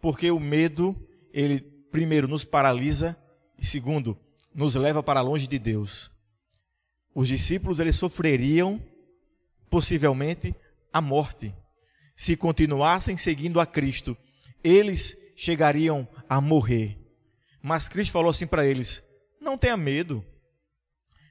Porque 0.00 0.30
o 0.30 0.38
medo, 0.38 0.96
ele 1.32 1.60
primeiro 1.90 2.28
nos 2.28 2.44
paralisa 2.44 3.16
e 3.58 3.64
segundo, 3.64 4.18
nos 4.54 4.74
leva 4.74 5.02
para 5.02 5.20
longe 5.20 5.46
de 5.46 5.58
Deus. 5.58 6.10
Os 7.14 7.28
discípulos 7.28 7.80
eles 7.80 7.96
sofreriam 7.96 8.82
possivelmente 9.70 10.54
a 10.92 11.00
morte 11.00 11.54
se 12.16 12.36
continuassem 12.36 13.16
seguindo 13.16 13.60
a 13.60 13.66
Cristo. 13.66 14.16
Eles 14.62 15.16
chegariam 15.36 16.08
a 16.28 16.40
morrer. 16.40 16.98
Mas 17.62 17.88
Cristo 17.88 18.12
falou 18.12 18.30
assim 18.30 18.46
para 18.46 18.66
eles: 18.66 19.02
não 19.40 19.58
tenha 19.58 19.76
medo. 19.76 20.24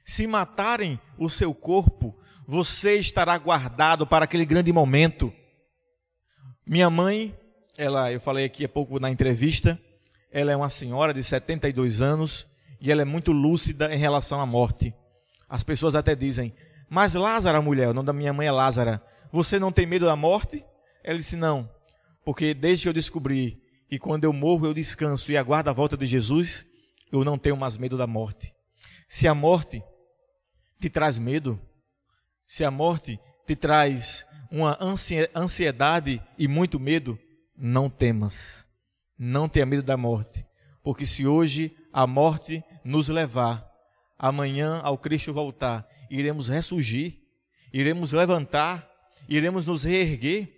Se 0.04 0.26
matarem 0.26 1.00
o 1.16 1.30
seu 1.30 1.54
corpo, 1.54 2.14
você 2.46 2.96
estará 2.98 3.36
guardado 3.38 4.06
para 4.06 4.24
aquele 4.24 4.44
grande 4.44 4.72
momento. 4.72 5.32
Minha 6.66 6.90
mãe, 6.90 7.36
ela, 7.76 8.12
eu 8.12 8.20
falei 8.20 8.44
aqui 8.44 8.64
há 8.64 8.68
pouco 8.68 8.98
na 9.00 9.10
entrevista, 9.10 9.80
ela 10.30 10.52
é 10.52 10.56
uma 10.56 10.68
senhora 10.68 11.14
de 11.14 11.22
72 11.22 12.02
anos 12.02 12.46
e 12.80 12.90
ela 12.90 13.02
é 13.02 13.04
muito 13.04 13.32
lúcida 13.32 13.94
em 13.94 13.98
relação 13.98 14.40
à 14.40 14.46
morte. 14.46 14.94
As 15.48 15.62
pessoas 15.62 15.94
até 15.94 16.14
dizem: 16.14 16.54
"Mas 16.88 17.14
Lázara, 17.14 17.60
mulher, 17.62 17.88
o 17.88 17.94
nome 17.94 18.06
da 18.06 18.12
minha 18.12 18.32
mãe 18.32 18.46
é 18.46 18.52
Lázara, 18.52 19.02
você 19.32 19.58
não 19.58 19.72
tem 19.72 19.86
medo 19.86 20.06
da 20.06 20.16
morte?" 20.16 20.64
Ela 21.02 21.18
disse: 21.18 21.36
"Não, 21.36 21.70
porque 22.24 22.54
desde 22.54 22.84
que 22.84 22.88
eu 22.88 22.92
descobri 22.92 23.62
que 23.88 23.98
quando 23.98 24.24
eu 24.24 24.32
morro 24.32 24.66
eu 24.66 24.74
descanso 24.74 25.30
e 25.30 25.36
aguardo 25.36 25.70
a 25.70 25.72
volta 25.72 25.96
de 25.96 26.06
Jesus, 26.06 26.66
eu 27.12 27.24
não 27.24 27.38
tenho 27.38 27.56
mais 27.56 27.76
medo 27.76 27.96
da 27.96 28.06
morte. 28.06 28.52
Se 29.06 29.28
a 29.28 29.34
morte 29.34 29.82
te 30.80 30.90
traz 30.90 31.18
medo, 31.18 31.60
se 32.46 32.64
a 32.64 32.70
morte 32.70 33.18
te 33.46 33.56
traz 33.56 34.24
uma 34.50 34.78
ansiedade 35.34 36.22
e 36.38 36.46
muito 36.46 36.78
medo, 36.78 37.18
não 37.56 37.90
temas. 37.90 38.68
Não 39.18 39.48
tenha 39.48 39.66
medo 39.66 39.82
da 39.82 39.96
morte, 39.96 40.44
porque 40.82 41.06
se 41.06 41.26
hoje 41.26 41.74
a 41.92 42.06
morte 42.06 42.62
nos 42.84 43.08
levar, 43.08 43.64
amanhã 44.18 44.80
ao 44.82 44.98
Cristo 44.98 45.32
voltar, 45.32 45.86
iremos 46.10 46.48
ressurgir, 46.48 47.20
iremos 47.72 48.12
levantar, 48.12 48.88
iremos 49.28 49.66
nos 49.66 49.84
reerguer. 49.84 50.48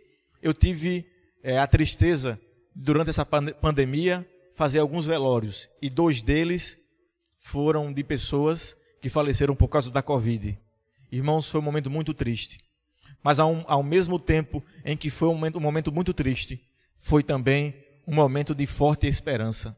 Eu 0.42 0.54
tive 0.54 1.06
é, 1.42 1.58
a 1.58 1.66
tristeza 1.66 2.40
durante 2.74 3.10
essa 3.10 3.24
pandemia, 3.24 4.26
fazer 4.54 4.78
alguns 4.78 5.06
velórios. 5.06 5.68
E 5.80 5.88
dois 5.88 6.22
deles 6.22 6.78
foram 7.38 7.92
de 7.92 8.02
pessoas 8.02 8.76
que 9.00 9.08
faleceram 9.08 9.54
por 9.54 9.68
causa 9.68 9.90
da 9.90 10.02
Covid. 10.02 10.58
Irmãos, 11.10 11.48
foi 11.48 11.60
um 11.60 11.64
momento 11.64 11.90
muito 11.90 12.12
triste. 12.12 12.60
Mas 13.22 13.38
ao, 13.38 13.64
ao 13.66 13.82
mesmo 13.82 14.18
tempo 14.18 14.62
em 14.84 14.96
que 14.96 15.10
foi 15.10 15.28
um 15.28 15.34
momento, 15.34 15.58
um 15.58 15.60
momento 15.60 15.92
muito 15.92 16.14
triste, 16.14 16.60
foi 16.96 17.22
também 17.22 17.74
um 18.06 18.14
momento 18.14 18.54
de 18.54 18.66
forte 18.66 19.06
esperança. 19.06 19.76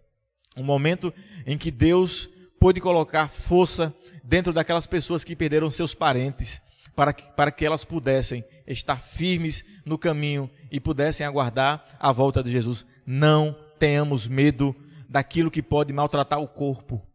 Um 0.56 0.62
momento 0.62 1.12
em 1.47 1.56
que 1.56 1.70
Deus 1.70 2.28
pôde 2.58 2.80
colocar 2.80 3.28
força 3.28 3.94
dentro 4.25 4.52
daquelas 4.52 4.87
pessoas 4.87 5.25
que 5.25 5.37
perderam 5.37 5.70
seus 5.70 5.94
parentes, 5.94 6.61
para 6.94 7.12
que, 7.12 7.23
para 7.32 7.50
que 7.50 7.64
elas 7.64 7.85
pudessem 7.85 8.44
estar 8.66 9.00
firmes 9.00 9.64
no 9.85 9.97
caminho 9.97 10.50
e 10.70 10.80
pudessem 10.80 11.25
aguardar 11.25 11.97
a 11.99 12.12
volta 12.12 12.42
de 12.42 12.50
Jesus. 12.50 12.85
Não 13.06 13.56
tenhamos 13.78 14.26
medo 14.26 14.75
daquilo 15.08 15.50
que 15.50 15.62
pode 15.62 15.92
maltratar 15.92 16.40
o 16.40 16.49
corpo, 16.49 17.06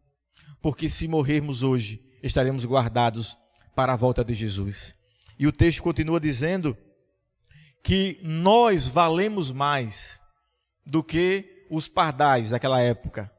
porque 0.60 0.88
se 0.88 1.06
morrermos 1.06 1.62
hoje, 1.62 2.02
estaremos 2.22 2.64
guardados 2.64 3.36
para 3.74 3.92
a 3.92 3.96
volta 3.96 4.24
de 4.24 4.34
Jesus. 4.34 4.94
E 5.38 5.46
o 5.46 5.52
texto 5.52 5.82
continua 5.82 6.20
dizendo 6.20 6.76
que 7.82 8.18
nós 8.22 8.86
valemos 8.86 9.50
mais 9.50 10.20
do 10.86 11.02
que 11.02 11.66
os 11.70 11.88
pardais 11.88 12.50
daquela 12.50 12.80
época. 12.80 13.30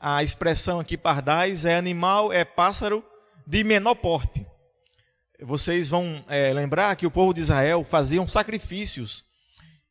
A 0.00 0.22
expressão 0.22 0.80
aqui 0.80 0.96
pardais 0.96 1.64
é 1.64 1.76
animal, 1.76 2.32
é 2.32 2.44
pássaro 2.44 3.04
de 3.46 3.64
menor 3.64 3.94
porte. 3.94 4.46
Vocês 5.40 5.88
vão 5.88 6.24
é, 6.28 6.52
lembrar 6.52 6.94
que 6.96 7.06
o 7.06 7.10
povo 7.10 7.32
de 7.32 7.40
Israel 7.40 7.84
faziam 7.84 8.26
sacrifícios. 8.26 9.24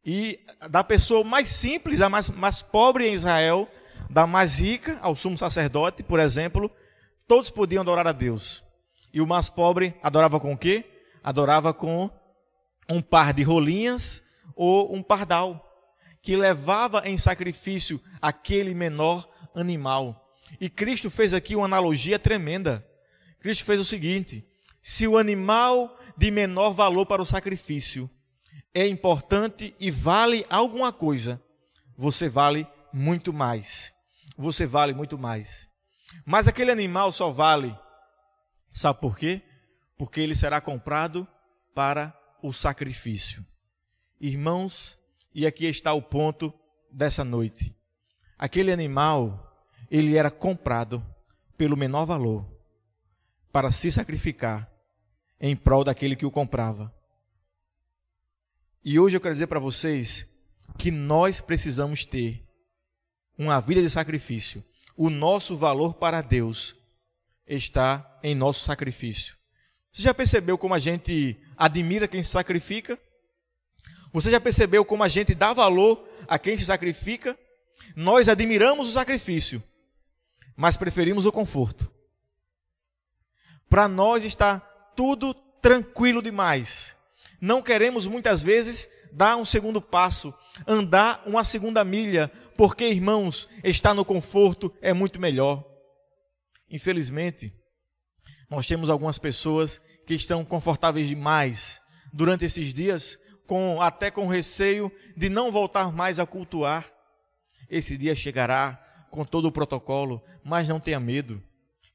E 0.06 0.40
da 0.70 0.84
pessoa 0.84 1.24
mais 1.24 1.50
simples, 1.50 2.02
a 2.02 2.10
mais, 2.10 2.30
mais 2.30 2.62
pobre 2.62 3.08
em 3.08 3.14
Israel, 3.14 3.70
da 4.10 4.28
mais 4.28 4.60
rica 4.60 5.00
ao 5.02 5.16
sumo 5.16 5.38
sacerdote, 5.38 6.04
por 6.04 6.20
exemplo, 6.20 6.70
todos 7.28 7.50
podiam 7.50 7.82
adorar 7.82 8.06
a 8.06 8.12
Deus. 8.12 8.64
E 9.14 9.22
o 9.22 9.28
mais 9.28 9.48
pobre 9.48 9.96
adorava 10.02 10.40
com 10.40 10.54
o 10.54 10.58
quê? 10.58 10.84
Adorava 11.24 11.74
com 11.74 12.10
um 12.90 13.02
par 13.02 13.34
de 13.34 13.44
rolinhas 13.44 14.24
ou 14.56 14.94
um 14.94 15.02
pardal, 15.02 15.70
que 16.22 16.36
levava 16.36 17.08
em 17.08 17.18
sacrifício 17.18 18.02
aquele 18.22 18.74
menor 18.74 19.30
animal. 19.56 20.36
E 20.60 20.70
Cristo 20.70 21.10
fez 21.10 21.34
aqui 21.34 21.56
uma 21.56 21.66
analogia 21.66 22.18
tremenda. 22.18 22.86
Cristo 23.40 23.64
fez 23.64 23.80
o 23.80 23.86
seguinte: 23.86 24.46
se 24.82 25.08
o 25.08 25.18
animal 25.18 25.98
de 26.18 26.32
menor 26.32 26.72
valor 26.72 27.06
para 27.06 27.22
o 27.22 27.26
sacrifício 27.26 28.10
é 28.74 28.88
importante 28.88 29.76
e 29.80 29.92
vale 29.92 30.46
alguma 30.50 30.92
coisa, 30.92 31.42
você 31.98 32.28
vale 32.28 32.68
muito 32.92 33.32
mais. 33.32 33.94
Você 34.38 34.66
vale 34.66 34.94
muito 34.94 35.18
mais. 35.18 35.70
Mas 36.26 36.48
aquele 36.48 36.72
animal 36.72 37.12
só 37.12 37.32
vale, 37.32 37.76
sabe 38.74 39.00
por 39.00 39.18
quê? 39.18 39.42
Porque 39.98 40.20
ele 40.20 40.36
será 40.36 40.60
comprado 40.60 41.28
para 41.74 42.14
o 42.42 42.52
sacrifício. 42.52 43.46
Irmãos, 44.20 45.00
e 45.34 45.48
aqui 45.48 45.66
está 45.66 45.94
o 45.94 46.02
ponto 46.02 46.54
dessa 46.92 47.24
noite. 47.24 47.76
Aquele 48.38 48.72
animal, 48.72 49.68
ele 49.90 50.18
era 50.18 50.30
comprado 50.30 51.06
pelo 51.58 51.78
menor 51.78 52.06
valor 52.06 52.46
para 53.52 53.72
se 53.72 53.92
sacrificar 53.92 54.70
em 55.40 55.56
prol 55.56 55.84
daquele 55.84 56.16
que 56.16 56.26
o 56.26 56.32
comprava. 56.32 56.94
E 58.84 59.00
hoje 59.00 59.16
eu 59.16 59.22
quero 59.22 59.36
dizer 59.36 59.48
para 59.48 59.60
vocês 59.60 60.28
que 60.78 60.92
nós 60.92 61.40
precisamos 61.40 62.04
ter 62.04 62.44
uma 63.38 63.60
vida 63.60 63.82
de 63.82 63.90
sacrifício. 63.90 64.64
O 64.96 65.10
nosso 65.10 65.56
valor 65.56 65.94
para 65.96 66.22
Deus 66.22 66.76
está 67.48 68.20
em 68.24 68.36
nosso 68.36 68.64
sacrifício. 68.64 69.36
Você 69.92 70.02
já 70.04 70.14
percebeu 70.14 70.58
como 70.58 70.74
a 70.74 70.80
gente 70.80 71.40
admira 71.58 72.08
quem 72.08 72.24
se 72.24 72.32
sacrifica? 72.32 72.98
Você 74.12 74.32
já 74.32 74.40
percebeu 74.40 74.84
como 74.86 75.04
a 75.04 75.08
gente 75.08 75.34
dá 75.36 75.54
valor 75.54 76.08
a 76.28 76.40
quem 76.40 76.58
se 76.58 76.66
sacrifica? 76.66 77.38
Nós 77.96 78.30
admiramos 78.30 78.90
o 78.90 78.94
sacrifício, 78.94 79.62
mas 80.56 80.78
preferimos 80.78 81.26
o 81.26 81.32
conforto. 81.32 81.92
Para 83.70 83.88
nós 83.88 84.24
está 84.24 84.60
tudo 84.96 85.34
tranquilo 85.34 86.22
demais. 86.22 86.96
Não 87.42 87.62
queremos 87.62 88.06
muitas 88.08 88.42
vezes 88.42 88.90
dar 89.12 89.36
um 89.36 89.46
segundo 89.46 89.82
passo, 89.82 90.34
andar 90.68 91.24
uma 91.26 91.44
segunda 91.44 91.84
milha, 91.84 92.32
porque, 92.56 92.86
irmãos, 92.86 93.50
estar 93.64 93.94
no 93.94 94.06
conforto 94.06 94.74
é 94.82 94.94
muito 94.94 95.20
melhor. 95.20 95.73
Infelizmente, 96.74 97.54
nós 98.50 98.66
temos 98.66 98.90
algumas 98.90 99.20
pessoas 99.20 99.80
que 100.08 100.16
estão 100.16 100.44
confortáveis 100.44 101.08
demais 101.08 101.80
durante 102.12 102.46
esses 102.46 102.74
dias, 102.74 103.16
com 103.46 103.80
até 103.80 104.10
com 104.10 104.28
receio 104.28 104.92
de 105.16 105.30
não 105.30 105.52
voltar 105.52 105.94
mais 105.94 106.20
a 106.20 106.26
cultuar. 106.26 106.92
Esse 107.70 107.96
dia 107.96 108.16
chegará 108.16 109.06
com 109.12 109.24
todo 109.24 109.46
o 109.46 109.52
protocolo, 109.52 110.24
mas 110.44 110.68
não 110.68 110.80
tenha 110.80 111.00
medo. 111.00 111.40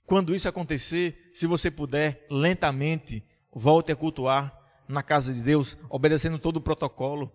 Quando 0.07 0.33
isso 0.33 0.49
acontecer, 0.49 1.29
se 1.33 1.45
você 1.45 1.73
puder, 1.73 2.25
lentamente, 2.31 3.27
volte 3.53 3.91
a 3.91 3.97
cultuar 3.97 4.57
na 4.87 5.03
casa 5.03 5.35
de 5.35 5.43
Deus, 5.43 5.77
obedecendo 5.91 6.39
todo 6.39 6.59
o 6.59 6.63
protocolo. 6.63 7.33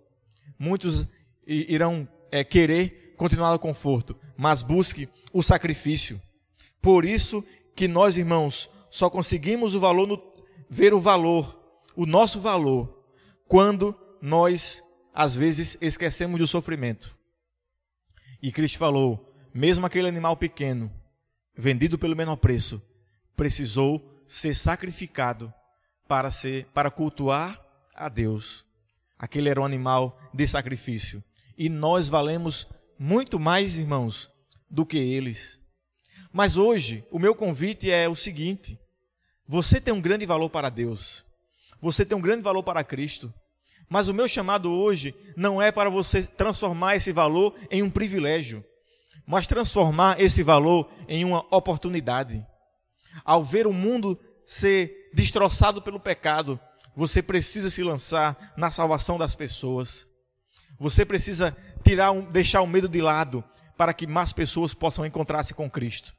Muitos 0.57 1.05
irão 1.45 2.07
é, 2.31 2.41
querer 2.41 3.15
continuar 3.17 3.51
no 3.51 3.59
conforto, 3.59 4.17
mas 4.37 4.63
busque 4.63 5.09
o 5.33 5.43
sacrifício. 5.43 6.21
Por 6.83 7.05
isso 7.05 7.41
que 7.73 7.87
nós, 7.87 8.17
irmãos, 8.17 8.69
só 8.89 9.09
conseguimos 9.09 9.73
o 9.73 9.79
valor 9.79 10.05
no, 10.05 10.21
ver 10.69 10.93
o 10.93 10.99
valor, 10.99 11.57
o 11.95 12.05
nosso 12.05 12.41
valor, 12.41 13.01
quando 13.47 13.95
nós 14.21 14.83
às 15.13 15.33
vezes 15.33 15.77
esquecemos 15.79 16.37
do 16.37 16.45
sofrimento. 16.45 17.17
E 18.41 18.51
Cristo 18.51 18.77
falou: 18.77 19.33
mesmo 19.53 19.85
aquele 19.85 20.09
animal 20.09 20.35
pequeno, 20.35 20.91
vendido 21.55 21.97
pelo 21.97 22.17
menor 22.17 22.35
preço, 22.35 22.81
precisou 23.33 24.21
ser 24.27 24.53
sacrificado 24.53 25.53
para 26.05 26.29
ser 26.29 26.65
para 26.73 26.91
cultuar 26.91 27.65
a 27.95 28.09
Deus. 28.09 28.65
Aquele 29.17 29.47
era 29.47 29.61
um 29.61 29.65
animal 29.65 30.19
de 30.33 30.45
sacrifício. 30.45 31.23
E 31.57 31.69
nós 31.69 32.09
valemos 32.09 32.67
muito 32.99 33.39
mais, 33.39 33.79
irmãos, 33.79 34.29
do 34.69 34.85
que 34.85 34.97
eles. 34.97 35.62
Mas 36.33 36.57
hoje, 36.57 37.05
o 37.11 37.19
meu 37.19 37.35
convite 37.35 37.91
é 37.91 38.09
o 38.09 38.15
seguinte: 38.15 38.79
você 39.47 39.79
tem 39.79 39.93
um 39.93 40.01
grande 40.01 40.25
valor 40.25 40.49
para 40.49 40.67
Deus. 40.67 41.23
Você 41.79 42.03
tem 42.03 42.17
um 42.17 42.21
grande 42.21 42.41
valor 42.41 42.63
para 42.63 42.83
Cristo. 42.83 43.31
Mas 43.87 44.07
o 44.07 44.13
meu 44.13 44.27
chamado 44.27 44.71
hoje 44.71 45.13
não 45.37 45.61
é 45.61 45.71
para 45.71 45.89
você 45.89 46.23
transformar 46.23 46.95
esse 46.95 47.11
valor 47.11 47.53
em 47.69 47.83
um 47.83 47.89
privilégio, 47.91 48.65
mas 49.27 49.45
transformar 49.45 50.19
esse 50.19 50.41
valor 50.41 50.89
em 51.07 51.23
uma 51.23 51.45
oportunidade. 51.55 52.43
Ao 53.23 53.43
ver 53.43 53.67
o 53.67 53.73
mundo 53.73 54.19
ser 54.43 55.11
destroçado 55.13 55.81
pelo 55.81 55.99
pecado, 55.99 56.59
você 56.95 57.21
precisa 57.21 57.69
se 57.69 57.83
lançar 57.83 58.53
na 58.57 58.71
salvação 58.71 59.17
das 59.19 59.35
pessoas. 59.35 60.07
Você 60.79 61.05
precisa 61.05 61.55
tirar 61.83 62.13
deixar 62.31 62.61
o 62.61 62.67
medo 62.67 62.89
de 62.89 63.01
lado 63.01 63.43
para 63.77 63.93
que 63.93 64.07
mais 64.07 64.33
pessoas 64.33 64.73
possam 64.73 65.05
encontrar-se 65.05 65.53
com 65.53 65.69
Cristo. 65.69 66.15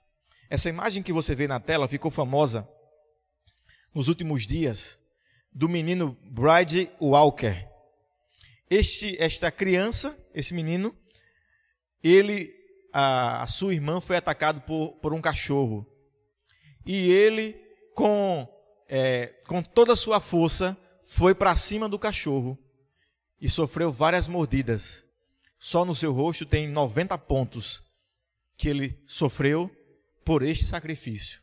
Essa 0.50 0.68
imagem 0.68 1.02
que 1.02 1.12
você 1.12 1.34
vê 1.34 1.48
na 1.48 1.58
tela 1.58 1.88
ficou 1.88 2.10
famosa 2.10 2.68
nos 3.94 4.08
últimos 4.08 4.46
dias 4.46 4.98
do 5.52 5.68
menino 5.68 6.18
Bride 6.24 6.90
Walker. 7.00 7.68
Este, 8.68 9.16
esta 9.22 9.50
criança, 9.50 10.18
esse 10.34 10.52
menino, 10.52 10.94
ele, 12.02 12.52
a, 12.92 13.42
a 13.42 13.46
sua 13.46 13.72
irmã 13.72 14.00
foi 14.00 14.16
atacado 14.16 14.60
por, 14.62 14.92
por 14.96 15.14
um 15.14 15.20
cachorro 15.20 15.86
e 16.84 17.10
ele, 17.10 17.54
com, 17.94 18.46
é, 18.88 19.28
com 19.46 19.62
toda 19.62 19.92
a 19.92 19.96
sua 19.96 20.20
força, 20.20 20.76
foi 21.02 21.34
para 21.34 21.56
cima 21.56 21.88
do 21.88 21.98
cachorro 21.98 22.58
e 23.40 23.48
sofreu 23.48 23.92
várias 23.92 24.28
mordidas. 24.28 25.04
Só 25.58 25.84
no 25.84 25.94
seu 25.94 26.12
rosto 26.12 26.44
tem 26.44 26.68
90 26.68 27.16
pontos 27.18 27.82
que 28.56 28.68
ele 28.68 29.02
sofreu 29.06 29.70
por 30.24 30.42
este 30.42 30.64
sacrifício. 30.64 31.40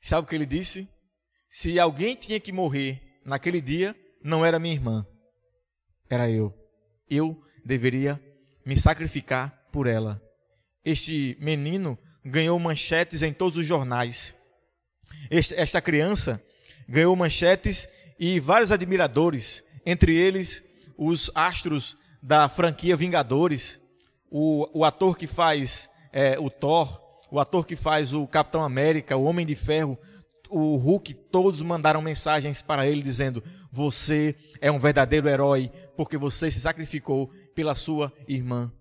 Sabe 0.00 0.26
o 0.26 0.28
que 0.28 0.34
ele 0.34 0.46
disse? 0.46 0.88
Se 1.48 1.78
alguém 1.78 2.14
tinha 2.16 2.40
que 2.40 2.52
morrer 2.52 3.20
naquele 3.24 3.60
dia, 3.60 3.96
não 4.22 4.44
era 4.44 4.58
minha 4.58 4.74
irmã, 4.74 5.06
era 6.10 6.30
eu. 6.30 6.52
Eu 7.08 7.40
deveria 7.64 8.20
me 8.66 8.76
sacrificar 8.76 9.50
por 9.72 9.86
ela. 9.86 10.20
Este 10.84 11.36
menino 11.40 11.98
ganhou 12.24 12.58
manchetes 12.58 13.22
em 13.22 13.32
todos 13.32 13.58
os 13.58 13.66
jornais. 13.66 14.34
esta 15.30 15.80
criança 15.80 16.42
ganhou 16.88 17.14
manchetes 17.16 17.88
e 18.18 18.38
vários 18.40 18.72
admiradores, 18.72 19.62
entre 19.84 20.14
eles 20.14 20.62
os 20.96 21.30
astros 21.34 21.96
da 22.22 22.48
franquia 22.48 22.96
Vingadores, 22.96 23.80
o, 24.30 24.80
o 24.80 24.84
ator 24.84 25.16
que 25.16 25.26
faz 25.26 25.88
é, 26.12 26.38
o 26.38 26.48
Thor, 26.48 27.03
o 27.34 27.40
ator 27.40 27.66
que 27.66 27.74
faz 27.74 28.12
o 28.12 28.28
Capitão 28.28 28.62
América, 28.62 29.16
o 29.16 29.24
Homem 29.24 29.44
de 29.44 29.56
Ferro, 29.56 29.98
o 30.48 30.76
Hulk, 30.76 31.12
todos 31.32 31.60
mandaram 31.62 32.00
mensagens 32.00 32.62
para 32.62 32.86
ele 32.86 33.02
dizendo: 33.02 33.42
Você 33.72 34.36
é 34.60 34.70
um 34.70 34.78
verdadeiro 34.78 35.28
herói, 35.28 35.68
porque 35.96 36.16
você 36.16 36.48
se 36.48 36.60
sacrificou 36.60 37.28
pela 37.52 37.74
sua 37.74 38.12
irmã. 38.28 38.72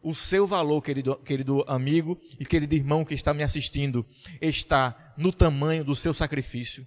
O 0.00 0.14
seu 0.14 0.46
valor, 0.46 0.80
querido, 0.82 1.16
querido 1.16 1.64
amigo 1.66 2.16
e 2.38 2.46
querido 2.46 2.76
irmão 2.76 3.04
que 3.04 3.12
está 3.12 3.34
me 3.34 3.42
assistindo, 3.42 4.06
está 4.40 5.12
no 5.18 5.32
tamanho 5.32 5.82
do 5.82 5.96
seu 5.96 6.14
sacrifício. 6.14 6.86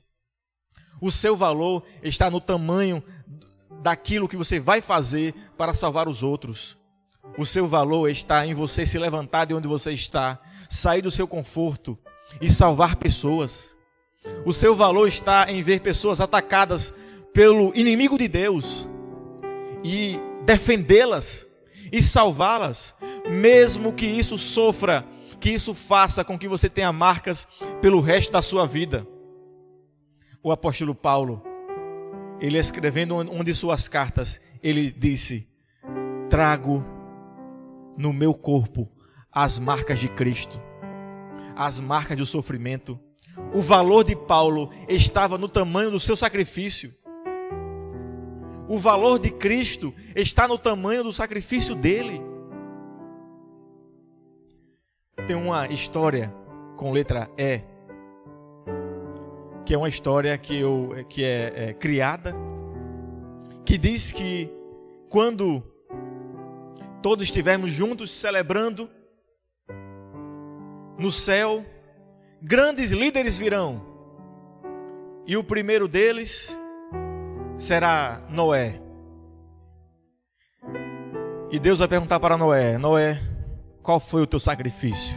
O 1.02 1.12
seu 1.12 1.36
valor 1.36 1.84
está 2.02 2.32
no 2.32 2.40
tamanho 2.40 3.04
daquilo 3.82 4.30
que 4.30 4.38
você 4.38 4.58
vai 4.58 4.80
fazer 4.80 5.36
para 5.58 5.74
salvar 5.74 6.08
os 6.08 6.24
outros. 6.24 6.78
O 7.38 7.46
seu 7.46 7.68
valor 7.68 8.10
está 8.10 8.46
em 8.48 8.54
você 8.54 8.86
se 8.86 8.98
levantar 8.98 9.46
de 9.46 9.54
onde 9.54 9.68
você 9.68 9.92
está, 9.92 10.40
sair 10.74 11.02
do 11.04 11.12
seu 11.12 11.28
conforto 11.28 11.98
e 12.42 12.50
salvar 12.50 12.96
pessoas. 12.96 13.78
O 14.44 14.52
seu 14.52 14.76
valor 14.76 15.08
está 15.08 15.52
em 15.52 15.62
ver 15.62 15.82
pessoas 15.82 16.20
atacadas 16.20 16.94
pelo 17.32 17.72
inimigo 17.76 18.18
de 18.18 18.28
Deus 18.28 18.90
e 19.84 20.20
defendê-las 20.46 21.48
e 21.92 22.02
salvá-las, 22.02 22.96
mesmo 23.30 23.94
que 23.94 24.06
isso 24.06 24.38
sofra, 24.38 25.06
que 25.40 25.52
isso 25.52 25.76
faça 25.76 26.24
com 26.24 26.40
que 26.40 26.48
você 26.48 26.68
tenha 26.68 26.92
marcas 26.92 27.48
pelo 27.80 28.02
resto 28.02 28.32
da 28.32 28.42
sua 28.42 28.66
vida. 28.66 29.06
O 30.42 30.52
apóstolo 30.52 30.96
Paulo, 30.96 31.44
ele 32.40 32.58
escrevendo 32.58 33.16
uma 33.16 33.44
de 33.44 33.54
suas 33.54 33.88
cartas, 33.88 34.42
ele 34.62 34.90
disse: 34.90 35.48
Trago 36.30 36.84
no 37.96 38.12
meu 38.12 38.34
corpo 38.34 38.90
as 39.34 39.58
marcas 39.58 40.00
de 40.00 40.08
Cristo, 40.08 40.62
as 41.56 41.80
marcas 41.80 42.18
do 42.18 42.26
sofrimento. 42.26 43.00
O 43.52 43.62
valor 43.62 44.04
de 44.04 44.16
Paulo 44.16 44.70
estava 44.88 45.38
no 45.38 45.50
tamanho 45.50 45.90
do 45.90 46.00
seu 46.00 46.16
sacrifício. 46.16 46.94
O 48.68 48.78
valor 48.78 49.18
de 49.18 49.32
Cristo 49.32 49.94
está 50.16 50.48
no 50.48 50.58
tamanho 50.58 51.04
do 51.04 51.12
sacrifício 51.12 51.74
dele. 51.74 52.22
Tem 55.26 55.36
uma 55.36 55.68
história 55.68 56.34
com 56.76 56.92
letra 56.92 57.30
E, 57.38 57.62
que 59.66 59.74
é 59.74 59.78
uma 59.78 59.90
história 59.90 60.38
que, 60.38 60.60
eu, 60.60 61.06
que 61.10 61.24
é, 61.24 61.70
é 61.70 61.74
criada, 61.74 62.36
que 63.66 63.78
diz 63.78 64.12
que 64.12 64.50
quando 65.10 65.64
todos 67.02 67.24
estivermos 67.24 67.72
juntos 67.72 68.12
celebrando, 68.14 68.90
no 70.98 71.12
céu, 71.12 71.66
grandes 72.42 72.92
líderes 72.92 73.38
virão, 73.38 73.82
e 75.26 75.38
o 75.38 75.44
primeiro 75.44 75.88
deles 75.88 76.58
será 77.58 78.22
Noé. 78.30 78.82
E 81.52 81.60
Deus 81.60 81.80
vai 81.80 81.88
perguntar 81.88 82.20
para 82.20 82.38
Noé: 82.38 82.78
Noé, 82.78 83.22
qual 83.82 84.00
foi 84.00 84.24
o 84.24 84.28
teu 84.28 84.40
sacrifício? 84.40 85.16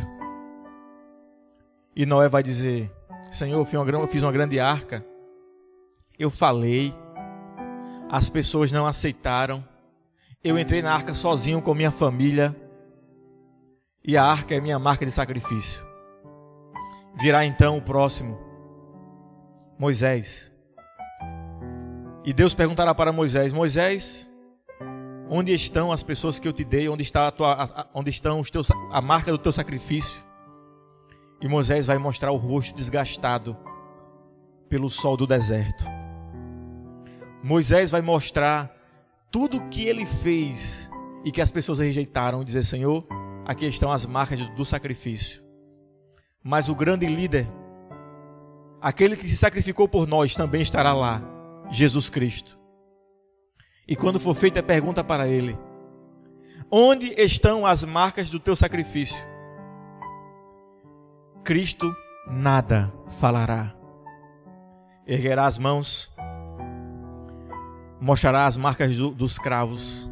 E 1.94 2.04
Noé 2.04 2.28
vai 2.28 2.42
dizer: 2.42 2.90
Senhor, 3.30 3.58
eu 3.58 4.06
fiz 4.06 4.22
uma 4.22 4.32
grande 4.32 4.60
arca. 4.60 5.04
Eu 6.18 6.30
falei, 6.30 6.94
as 8.08 8.30
pessoas 8.30 8.70
não 8.70 8.86
aceitaram. 8.86 9.64
Eu 10.42 10.58
entrei 10.58 10.80
na 10.80 10.94
arca 10.94 11.14
sozinho 11.14 11.60
com 11.60 11.74
minha 11.74 11.90
família. 11.90 12.54
E 14.06 14.16
a 14.16 14.24
arca 14.24 14.54
é 14.54 14.60
minha 14.60 14.78
marca 14.78 15.04
de 15.04 15.10
sacrifício. 15.10 15.84
Virá 17.18 17.44
então 17.44 17.76
o 17.76 17.82
próximo, 17.82 18.38
Moisés. 19.76 20.54
E 22.24 22.32
Deus 22.32 22.54
perguntará 22.54 22.94
para 22.94 23.10
Moisés: 23.10 23.52
Moisés, 23.52 24.30
onde 25.28 25.52
estão 25.52 25.90
as 25.90 26.04
pessoas 26.04 26.38
que 26.38 26.46
eu 26.46 26.52
te 26.52 26.62
dei? 26.62 26.88
Onde 26.88 27.02
está 27.02 27.26
a 27.26 27.32
tua, 27.32 27.88
onde 27.92 28.10
estão 28.10 28.38
os 28.38 28.48
teus, 28.48 28.70
a 28.92 29.00
marca 29.00 29.32
do 29.32 29.38
teu 29.38 29.50
sacrifício? 29.50 30.24
E 31.40 31.48
Moisés 31.48 31.84
vai 31.84 31.98
mostrar 31.98 32.30
o 32.30 32.36
rosto 32.36 32.76
desgastado 32.76 33.56
pelo 34.68 34.88
sol 34.88 35.16
do 35.16 35.26
deserto. 35.26 35.84
Moisés 37.42 37.90
vai 37.90 38.02
mostrar 38.02 38.72
tudo 39.32 39.56
o 39.56 39.68
que 39.68 39.84
ele 39.86 40.06
fez 40.06 40.88
e 41.24 41.32
que 41.32 41.40
as 41.40 41.50
pessoas 41.50 41.80
rejeitaram, 41.80 42.44
dizer: 42.44 42.62
Senhor, 42.62 43.04
aqui 43.46 43.66
estão 43.66 43.92
as 43.92 44.04
marcas 44.04 44.40
do 44.40 44.64
sacrifício. 44.64 45.40
Mas 46.42 46.68
o 46.68 46.74
grande 46.74 47.06
líder, 47.06 47.48
aquele 48.80 49.16
que 49.16 49.28
se 49.28 49.36
sacrificou 49.36 49.88
por 49.88 50.06
nós, 50.06 50.34
também 50.34 50.60
estará 50.60 50.92
lá 50.92 51.22
Jesus 51.70 52.10
Cristo. 52.10 52.58
E 53.86 53.94
quando 53.94 54.18
for 54.18 54.34
feita 54.34 54.58
a 54.58 54.64
pergunta 54.64 55.04
para 55.04 55.28
ele: 55.28 55.56
Onde 56.70 57.14
estão 57.20 57.64
as 57.64 57.84
marcas 57.84 58.28
do 58.28 58.40
teu 58.40 58.56
sacrifício? 58.56 59.16
Cristo 61.44 61.94
nada 62.26 62.92
falará. 63.08 63.72
Erguerá 65.06 65.46
as 65.46 65.56
mãos, 65.56 66.12
mostrará 68.00 68.46
as 68.46 68.56
marcas 68.56 68.96
do, 68.96 69.12
dos 69.12 69.38
cravos, 69.38 70.10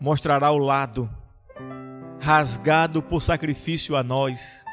mostrará 0.00 0.50
o 0.50 0.58
lado 0.58 1.08
rasgado 2.22 3.02
por 3.02 3.20
sacrifício 3.20 3.96
a 3.96 4.02
nós 4.02 4.64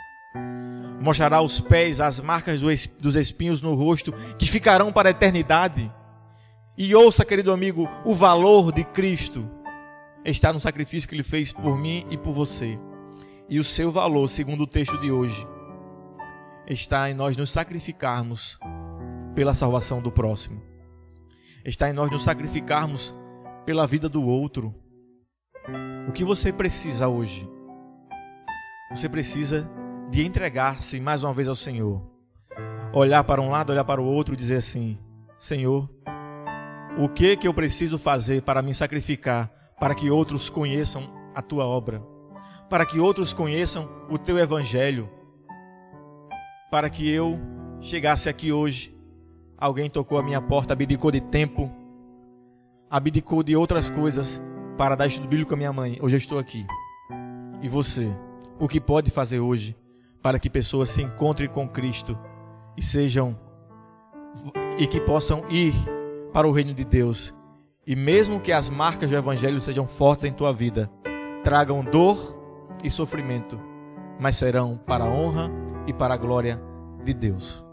mostrará 1.02 1.42
os 1.42 1.60
pés, 1.60 2.00
as 2.00 2.20
marcas 2.20 2.62
dos 3.00 3.16
espinhos 3.16 3.62
no 3.62 3.74
rosto, 3.74 4.14
que 4.38 4.48
ficarão 4.48 4.92
para 4.92 5.10
a 5.10 5.12
eternidade. 5.12 5.92
E 6.78 6.94
ouça, 6.94 7.26
querido 7.26 7.52
amigo, 7.52 7.90
o 8.06 8.14
valor 8.14 8.72
de 8.72 8.84
Cristo 8.84 9.50
está 10.24 10.54
no 10.54 10.60
sacrifício 10.60 11.08
que 11.08 11.16
ele 11.16 11.24
fez 11.24 11.52
por 11.52 11.78
mim 11.78 12.06
e 12.10 12.18
por 12.18 12.34
você. 12.34 12.80
E 13.50 13.60
o 13.60 13.64
seu 13.64 13.92
valor, 13.92 14.30
segundo 14.30 14.62
o 14.64 14.68
texto 14.68 14.98
de 15.00 15.12
hoje, 15.12 15.48
está 16.68 17.10
em 17.10 17.14
nós 17.14 17.36
nos 17.36 17.50
sacrificarmos 17.50 18.60
pela 19.34 19.56
salvação 19.56 20.02
do 20.02 20.12
próximo. 20.12 20.62
Está 21.66 21.90
em 21.90 21.94
nós 21.94 22.12
nos 22.12 22.24
sacrificarmos 22.24 23.16
pela 23.66 23.88
vida 23.88 24.08
do 24.08 24.24
outro. 24.24 24.74
O 26.10 26.12
que 26.12 26.24
você 26.24 26.52
precisa 26.52 27.08
hoje? 27.08 27.48
Você 28.90 29.08
precisa 29.08 29.70
de 30.10 30.26
entregar-se 30.26 31.00
mais 31.00 31.24
uma 31.24 31.32
vez 31.32 31.48
ao 31.48 31.54
Senhor. 31.54 32.02
Olhar 32.92 33.24
para 33.24 33.40
um 33.40 33.52
lado, 33.52 33.72
olhar 33.72 33.84
para 33.84 34.02
o 34.02 34.06
outro 34.06 34.34
e 34.34 34.38
dizer 34.38 34.56
assim: 34.56 34.98
Senhor, 35.38 35.88
o 36.98 37.08
que 37.08 37.38
que 37.38 37.48
eu 37.48 37.54
preciso 37.54 38.00
fazer 38.00 38.42
para 38.42 38.64
me 38.64 38.74
sacrificar 38.74 39.52
para 39.80 39.94
que 39.94 40.10
outros 40.10 40.50
conheçam 40.50 41.08
a 41.36 41.44
tua 41.44 41.64
obra? 41.64 42.02
para 42.68 42.86
que 42.86 43.00
outros 43.00 43.34
conheçam 43.34 43.88
o 44.10 44.18
teu 44.18 44.38
evangelho. 44.38 45.10
Para 46.70 46.90
que 46.90 47.10
eu 47.10 47.40
chegasse 47.80 48.30
aqui 48.30 48.52
hoje, 48.52 48.96
alguém 49.58 49.90
tocou 49.90 50.18
a 50.18 50.24
minha 50.24 50.42
porta, 50.42 50.74
abdicou 50.74 51.12
de 51.12 51.20
tempo, 51.20 51.72
abdicou 52.90 53.42
de 53.42 53.56
outras 53.56 53.90
coisas 53.90 54.42
para 54.80 54.96
dar 54.96 55.08
estudo 55.08 55.28
bíblico 55.28 55.50
com 55.50 55.56
a 55.56 55.58
minha 55.58 55.74
mãe. 55.74 55.98
Hoje 56.02 56.16
eu 56.16 56.18
estou 56.20 56.40
aqui. 56.40 56.66
E 57.62 57.68
você, 57.68 58.10
o 58.58 58.66
que 58.66 58.80
pode 58.80 59.12
fazer 59.12 59.42
hoje 59.42 59.76
para 60.24 60.40
que 60.40 60.50
pessoas 60.50 60.88
se 60.88 61.02
encontrem 61.02 61.50
com 61.50 61.68
Cristo 61.68 62.18
e 62.78 62.82
sejam 62.82 63.38
e 64.78 64.88
que 64.88 65.02
possam 65.02 65.44
ir 65.50 65.74
para 66.32 66.48
o 66.48 66.54
reino 66.54 66.74
de 66.74 66.86
Deus. 66.86 67.34
E 67.86 67.94
mesmo 67.94 68.40
que 68.40 68.54
as 68.54 68.70
marcas 68.70 69.10
do 69.10 69.18
evangelho 69.18 69.60
sejam 69.60 69.86
fortes 69.86 70.24
em 70.24 70.32
tua 70.32 70.54
vida, 70.54 70.90
tragam 71.44 71.84
dor 71.84 72.18
e 72.82 72.90
sofrimento, 72.90 73.60
mas 74.18 74.38
serão 74.38 74.78
para 74.78 75.04
a 75.04 75.10
honra 75.10 75.52
e 75.88 75.92
para 75.92 76.14
a 76.14 76.18
glória 76.18 76.58
de 77.04 77.14
Deus. 77.14 77.66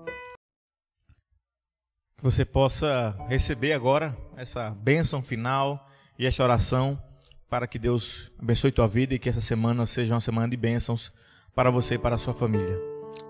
Que 2.16 2.25
você 2.25 2.45
possa 2.45 3.16
receber 3.29 3.75
agora 3.75 4.16
essa 4.37 4.71
bênção 4.71 5.23
final 5.23 5.87
e 6.18 6.26
esta 6.26 6.42
oração 6.42 7.00
para 7.48 7.66
que 7.66 7.79
Deus 7.79 8.33
abençoe 8.40 8.72
tua 8.72 8.88
vida 8.88 9.14
e 9.14 9.18
que 9.18 9.29
essa 9.29 9.40
semana 9.40 9.87
seja 9.87 10.14
uma 10.14 10.20
semana 10.20 10.48
de 10.48 10.57
bênçãos 10.57 11.12
para 11.55 11.70
você 11.70 11.94
e 11.94 11.98
para 11.98 12.16
a 12.16 12.18
sua 12.18 12.35
família. 12.35 12.79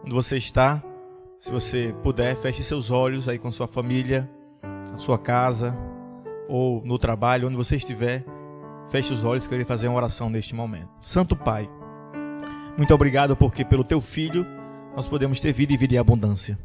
Onde 0.03 0.14
você 0.14 0.37
está, 0.37 0.83
se 1.38 1.51
você 1.53 1.94
puder, 2.03 2.35
feche 2.37 2.62
seus 2.62 2.90
olhos 2.90 3.29
aí 3.29 3.38
com 3.38 3.51
sua 3.53 3.68
família, 3.68 4.29
na 4.90 4.99
sua 4.99 5.18
casa 5.18 5.77
ou 6.49 6.85
no 6.85 6.99
trabalho, 6.99 7.49
onde 7.49 7.57
você 7.57 7.77
estiver 7.77 8.25
Feche 8.88 9.12
os 9.12 9.25
olhos 9.25 9.46
que 9.46 9.53
eu 9.53 9.57
irei 9.57 9.66
fazer 9.66 9.88
uma 9.88 9.96
oração 9.96 10.31
neste 10.31 10.55
momento. 10.55 10.88
Santo 11.01 11.35
Pai, 11.35 11.68
muito 12.79 12.94
obrigado 12.94 13.37
porque 13.37 13.64
pelo 13.64 13.83
teu 13.83 14.01
filho 14.01 14.46
nós 14.94 15.09
podemos 15.09 15.40
ter 15.40 15.53
vida 15.53 15.72
e 15.72 15.77
vida 15.77 15.94
em 15.94 15.99
abundância. 15.99 16.59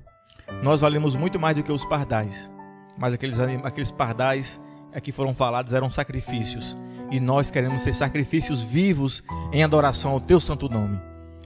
Nós 0.61 0.81
valemos 0.81 1.15
muito 1.15 1.39
mais 1.39 1.55
do 1.55 1.63
que 1.63 1.71
os 1.71 1.83
pardais, 1.83 2.51
mas 2.97 3.13
aqueles, 3.13 3.39
aqueles 3.39 3.91
pardais 3.91 4.61
que 4.99 5.11
foram 5.11 5.33
falados 5.33 5.73
eram 5.73 5.89
sacrifícios 5.89 6.75
e 7.11 7.19
nós 7.19 7.51
queremos 7.51 7.81
ser 7.81 7.93
sacrifícios 7.93 8.63
vivos 8.63 9.23
em 9.51 9.63
adoração 9.63 10.11
ao 10.11 10.19
teu 10.19 10.39
santo 10.39 10.67
nome. 10.69 10.99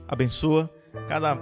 Abençoa 0.08 0.70
cada 1.08 1.36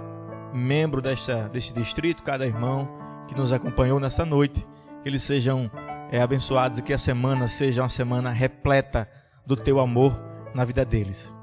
membro 0.53 1.01
desta, 1.01 1.47
deste 1.49 1.73
distrito, 1.73 2.23
cada 2.23 2.45
irmão 2.45 2.89
que 3.27 3.35
nos 3.35 3.51
acompanhou 3.51 3.99
nessa 3.99 4.25
noite, 4.25 4.65
que 5.03 5.09
eles 5.09 5.21
sejam 5.23 5.69
é, 6.11 6.21
abençoados 6.21 6.79
e 6.79 6.81
que 6.81 6.93
a 6.93 6.97
semana 6.97 7.47
seja 7.47 7.83
uma 7.83 7.89
semana 7.89 8.31
repleta 8.31 9.07
do 9.45 9.55
teu 9.55 9.79
amor 9.79 10.19
na 10.53 10.65
vida 10.65 10.83
deles. 10.83 11.35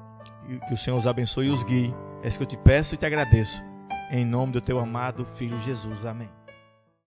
Que 0.67 0.75
o 0.75 0.77
Senhor 0.77 0.97
os 0.97 1.07
abençoe 1.07 1.47
e 1.47 1.51
os 1.51 1.63
guie. 1.63 1.95
É 2.23 2.29
isso 2.29 2.39
que 2.39 2.45
eu 2.45 2.49
te 2.49 2.57
peço 2.57 2.95
e 2.95 2.99
te 2.99 3.07
agradeço. 3.07 3.63
Em 4.11 4.25
nome 4.25 4.53
do 4.53 4.61
teu 4.61 4.79
amado 4.79 5.25
Filho 5.25 5.59
Jesus. 5.61 6.05
Amém. 6.05 6.42